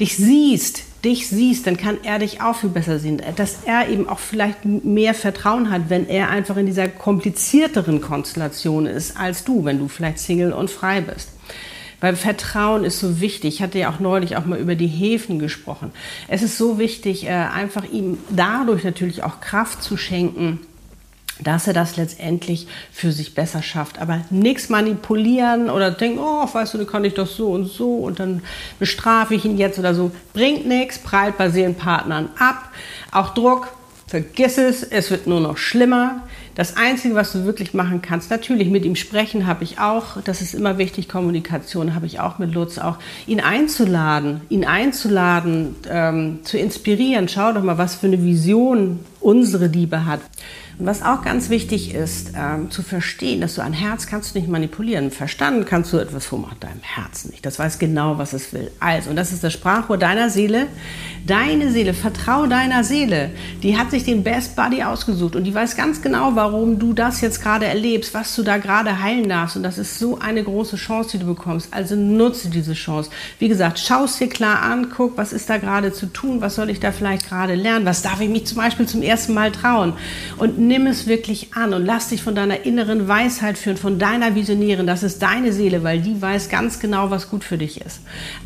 dich 0.00 0.16
siehst, 0.16 0.82
dich 1.04 1.28
siehst, 1.28 1.66
dann 1.66 1.76
kann 1.76 1.98
er 2.02 2.18
dich 2.18 2.40
auch 2.40 2.56
viel 2.56 2.70
besser 2.70 2.98
sehen. 2.98 3.22
Dass 3.36 3.58
er 3.64 3.88
eben 3.88 4.08
auch 4.08 4.18
vielleicht 4.18 4.64
mehr 4.64 5.14
Vertrauen 5.14 5.70
hat, 5.70 5.88
wenn 5.88 6.08
er 6.08 6.30
einfach 6.30 6.56
in 6.56 6.66
dieser 6.66 6.88
komplizierteren 6.88 8.00
Konstellation 8.00 8.86
ist 8.86 9.16
als 9.16 9.44
du, 9.44 9.64
wenn 9.64 9.78
du 9.78 9.88
vielleicht 9.88 10.18
Single 10.18 10.52
und 10.52 10.70
frei 10.70 11.00
bist. 11.00 11.28
Weil 12.00 12.14
Vertrauen 12.16 12.84
ist 12.84 13.00
so 13.00 13.20
wichtig. 13.20 13.54
Ich 13.54 13.62
hatte 13.62 13.78
ja 13.78 13.90
auch 13.90 14.00
neulich 14.00 14.36
auch 14.36 14.44
mal 14.44 14.58
über 14.58 14.74
die 14.74 14.86
Häfen 14.86 15.38
gesprochen. 15.38 15.92
Es 16.28 16.42
ist 16.42 16.58
so 16.58 16.78
wichtig, 16.78 17.26
äh, 17.26 17.30
einfach 17.30 17.84
ihm 17.90 18.18
dadurch 18.30 18.84
natürlich 18.84 19.22
auch 19.22 19.40
Kraft 19.40 19.82
zu 19.82 19.96
schenken, 19.96 20.60
dass 21.40 21.66
er 21.66 21.74
das 21.74 21.96
letztendlich 21.96 22.66
für 22.92 23.12
sich 23.12 23.34
besser 23.34 23.62
schafft. 23.62 23.98
Aber 23.98 24.22
nichts 24.30 24.68
manipulieren 24.68 25.70
oder 25.70 25.90
denken, 25.90 26.18
oh, 26.18 26.48
weißt 26.50 26.74
du, 26.74 26.78
da 26.78 26.84
kann 26.84 27.04
ich 27.04 27.14
doch 27.14 27.26
so 27.26 27.50
und 27.52 27.66
so 27.66 27.96
und 27.96 28.20
dann 28.20 28.42
bestrafe 28.78 29.34
ich 29.34 29.44
ihn 29.44 29.58
jetzt 29.58 29.78
oder 29.78 29.94
so. 29.94 30.12
Bringt 30.32 30.66
nichts, 30.66 30.98
prallt 30.98 31.36
bei 31.38 31.50
Seelenpartnern 31.50 32.30
ab. 32.38 32.70
Auch 33.10 33.34
Druck, 33.34 33.68
vergiss 34.06 34.56
es, 34.56 34.82
es 34.82 35.10
wird 35.10 35.26
nur 35.26 35.40
noch 35.40 35.56
schlimmer. 35.56 36.22
Das 36.54 36.76
Einzige, 36.76 37.14
was 37.14 37.32
du 37.32 37.44
wirklich 37.44 37.74
machen 37.74 38.00
kannst, 38.00 38.30
natürlich 38.30 38.68
mit 38.70 38.84
ihm 38.84 38.96
sprechen 38.96 39.46
habe 39.46 39.64
ich 39.64 39.78
auch, 39.78 40.22
das 40.24 40.40
ist 40.40 40.54
immer 40.54 40.78
wichtig, 40.78 41.08
Kommunikation 41.08 41.94
habe 41.94 42.06
ich 42.06 42.18
auch 42.20 42.38
mit 42.38 42.54
Lutz, 42.54 42.78
auch 42.78 42.96
ihn 43.26 43.40
einzuladen, 43.40 44.40
ihn 44.48 44.64
einzuladen, 44.64 45.76
ähm, 45.90 46.38
zu 46.44 46.56
inspirieren. 46.56 47.28
Schau 47.28 47.52
doch 47.52 47.62
mal, 47.62 47.78
was 47.78 47.96
für 47.96 48.06
eine 48.06 48.22
Vision 48.22 49.00
unsere 49.26 49.66
Liebe 49.66 50.06
hat. 50.06 50.20
Und 50.78 50.84
was 50.84 51.02
auch 51.02 51.22
ganz 51.22 51.48
wichtig 51.48 51.94
ist, 51.94 52.32
ähm, 52.36 52.70
zu 52.70 52.82
verstehen, 52.82 53.40
dass 53.40 53.54
du 53.54 53.62
ein 53.62 53.72
Herz 53.72 54.06
kannst 54.06 54.34
du 54.34 54.38
nicht 54.38 54.48
manipulieren. 54.48 55.10
Verstanden 55.10 55.64
kannst 55.64 55.92
du 55.92 55.96
etwas 55.96 56.26
vom 56.26 56.46
deinem 56.60 56.82
Herzen 56.82 57.30
nicht. 57.30 57.46
Das 57.46 57.58
weiß 57.58 57.78
genau, 57.78 58.18
was 58.18 58.34
es 58.34 58.52
will. 58.52 58.70
Also, 58.78 59.10
und 59.10 59.16
das 59.16 59.32
ist 59.32 59.42
das 59.42 59.54
Sprachrohr 59.54 59.96
deiner 59.96 60.28
Seele. 60.28 60.66
Deine 61.26 61.72
Seele, 61.72 61.94
vertraue 61.94 62.46
deiner 62.46 62.84
Seele. 62.84 63.30
Die 63.62 63.78
hat 63.78 63.90
sich 63.90 64.04
den 64.04 64.22
Best 64.22 64.54
Buddy 64.54 64.82
ausgesucht 64.82 65.34
und 65.34 65.44
die 65.44 65.54
weiß 65.54 65.76
ganz 65.76 66.02
genau, 66.02 66.32
warum 66.34 66.78
du 66.78 66.92
das 66.92 67.22
jetzt 67.22 67.42
gerade 67.42 67.64
erlebst, 67.64 68.12
was 68.12 68.36
du 68.36 68.42
da 68.42 68.58
gerade 68.58 69.02
heilen 69.02 69.28
darfst. 69.28 69.56
Und 69.56 69.62
das 69.62 69.78
ist 69.78 69.98
so 69.98 70.18
eine 70.18 70.44
große 70.44 70.76
Chance, 70.76 71.12
die 71.12 71.24
du 71.24 71.26
bekommst. 71.26 71.72
Also 71.72 71.96
nutze 71.96 72.50
diese 72.50 72.74
Chance. 72.74 73.10
Wie 73.38 73.48
gesagt, 73.48 73.78
schau 73.78 74.04
es 74.04 74.18
dir 74.18 74.28
klar 74.28 74.62
an, 74.62 74.88
guck, 74.94 75.16
was 75.16 75.32
ist 75.32 75.48
da 75.48 75.56
gerade 75.56 75.92
zu 75.92 76.06
tun, 76.06 76.42
was 76.42 76.54
soll 76.54 76.68
ich 76.68 76.80
da 76.80 76.92
vielleicht 76.92 77.26
gerade 77.28 77.54
lernen, 77.54 77.86
was 77.86 78.02
darf 78.02 78.20
ich 78.20 78.28
mich 78.28 78.46
zum 78.46 78.58
Beispiel 78.58 78.86
zum 78.86 79.00
ersten 79.00 79.15
Mal 79.28 79.52
trauen. 79.52 79.94
Und 80.36 80.58
nimm 80.58 80.86
es 80.86 81.06
wirklich 81.06 81.54
an 81.54 81.74
und 81.74 81.84
lass 81.84 82.08
dich 82.08 82.22
von 82.22 82.34
deiner 82.34 82.64
inneren 82.64 83.08
Weisheit 83.08 83.58
führen, 83.58 83.76
von 83.76 83.98
deiner 83.98 84.34
Visionärin. 84.34 84.86
Das 84.86 85.02
ist 85.02 85.22
deine 85.22 85.52
Seele, 85.52 85.82
weil 85.82 86.00
die 86.00 86.20
weiß 86.20 86.48
ganz 86.48 86.78
genau, 86.80 87.10
was 87.10 87.30
gut 87.30 87.44
für 87.44 87.58
dich 87.58 87.80
ist. 87.80 88.00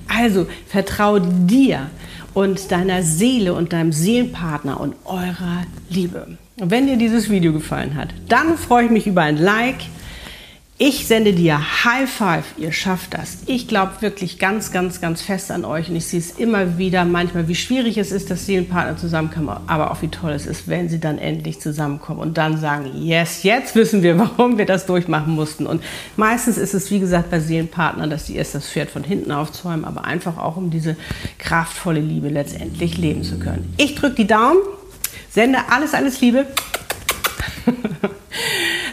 Also 0.08 0.46
vertraue 0.66 1.20
dir 1.20 1.90
und 2.34 2.70
deiner 2.70 3.02
Seele 3.02 3.54
und 3.54 3.72
deinem 3.72 3.92
Seelenpartner 3.92 4.80
und 4.80 4.94
eurer 5.04 5.64
Liebe. 5.88 6.38
Und 6.58 6.70
wenn 6.70 6.86
dir 6.86 6.96
dieses 6.96 7.30
Video 7.30 7.52
gefallen 7.52 7.94
hat, 7.96 8.08
dann 8.28 8.56
freue 8.56 8.84
ich 8.86 8.90
mich 8.90 9.06
über 9.06 9.22
ein 9.22 9.36
Like 9.36 9.78
ich 10.82 11.06
sende 11.06 11.34
dir 11.34 11.60
High 11.84 12.10
Five, 12.10 12.54
ihr 12.56 12.72
schafft 12.72 13.12
das. 13.12 13.40
Ich 13.44 13.68
glaube 13.68 14.00
wirklich 14.00 14.38
ganz, 14.38 14.72
ganz, 14.72 15.02
ganz 15.02 15.20
fest 15.20 15.50
an 15.50 15.66
euch 15.66 15.90
und 15.90 15.96
ich 15.96 16.06
sehe 16.06 16.20
es 16.20 16.30
immer 16.30 16.78
wieder 16.78 17.04
manchmal, 17.04 17.48
wie 17.48 17.54
schwierig 17.54 17.98
es 17.98 18.10
ist, 18.10 18.30
dass 18.30 18.46
Seelenpartner 18.46 18.96
zusammenkommen, 18.96 19.54
aber 19.66 19.90
auch 19.90 20.00
wie 20.00 20.08
toll 20.08 20.32
es 20.32 20.46
ist, 20.46 20.68
wenn 20.68 20.88
sie 20.88 20.98
dann 20.98 21.18
endlich 21.18 21.60
zusammenkommen 21.60 22.20
und 22.20 22.38
dann 22.38 22.58
sagen, 22.58 22.92
yes, 22.94 23.42
jetzt 23.42 23.74
wissen 23.74 24.02
wir, 24.02 24.18
warum 24.38 24.56
wir 24.56 24.64
das 24.64 24.86
durchmachen 24.86 25.34
mussten. 25.34 25.66
Und 25.66 25.82
meistens 26.16 26.56
ist 26.56 26.72
es, 26.72 26.90
wie 26.90 27.00
gesagt, 27.00 27.30
bei 27.30 27.40
Seelenpartnern, 27.40 28.08
dass 28.08 28.26
sie 28.26 28.36
erst 28.36 28.54
das 28.54 28.66
Pferd 28.66 28.88
von 28.88 29.04
hinten 29.04 29.32
aufzäumen, 29.32 29.84
aber 29.84 30.06
einfach 30.06 30.38
auch, 30.38 30.56
um 30.56 30.70
diese 30.70 30.96
kraftvolle 31.36 32.00
Liebe 32.00 32.30
letztendlich 32.30 32.96
leben 32.96 33.22
zu 33.22 33.38
können. 33.38 33.74
Ich 33.76 33.96
drücke 33.96 34.14
die 34.14 34.26
Daumen, 34.26 34.60
sende 35.30 35.58
alles, 35.68 35.92
alles 35.92 36.22
Liebe. 36.22 36.46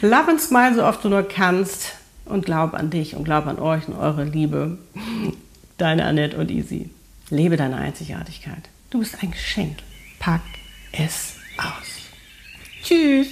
Love 0.02 0.30
and 0.30 0.40
smile 0.40 0.76
so 0.76 0.84
oft 0.84 1.04
du 1.04 1.10
nur 1.10 1.24
kannst 1.24 1.94
und 2.26 2.46
glaub 2.46 2.74
an 2.74 2.90
dich 2.90 3.16
und 3.16 3.24
glaub 3.24 3.48
an 3.48 3.60
euch 3.60 3.88
und 3.88 3.96
eure 3.96 4.24
Liebe. 4.24 4.78
Deine 5.78 6.06
Annette 6.06 6.38
und 6.38 6.52
Easy. 6.52 6.90
Lebe 7.30 7.58
deine 7.58 7.78
Einzigartigkeit. 7.78 8.70
Du 8.90 9.00
bist 9.00 9.22
ein 9.22 9.32
Geschenk. 9.32 9.78
Pack 10.20 10.42
es 10.92 11.36
aus. 11.58 12.10
Tschüss. 12.84 13.28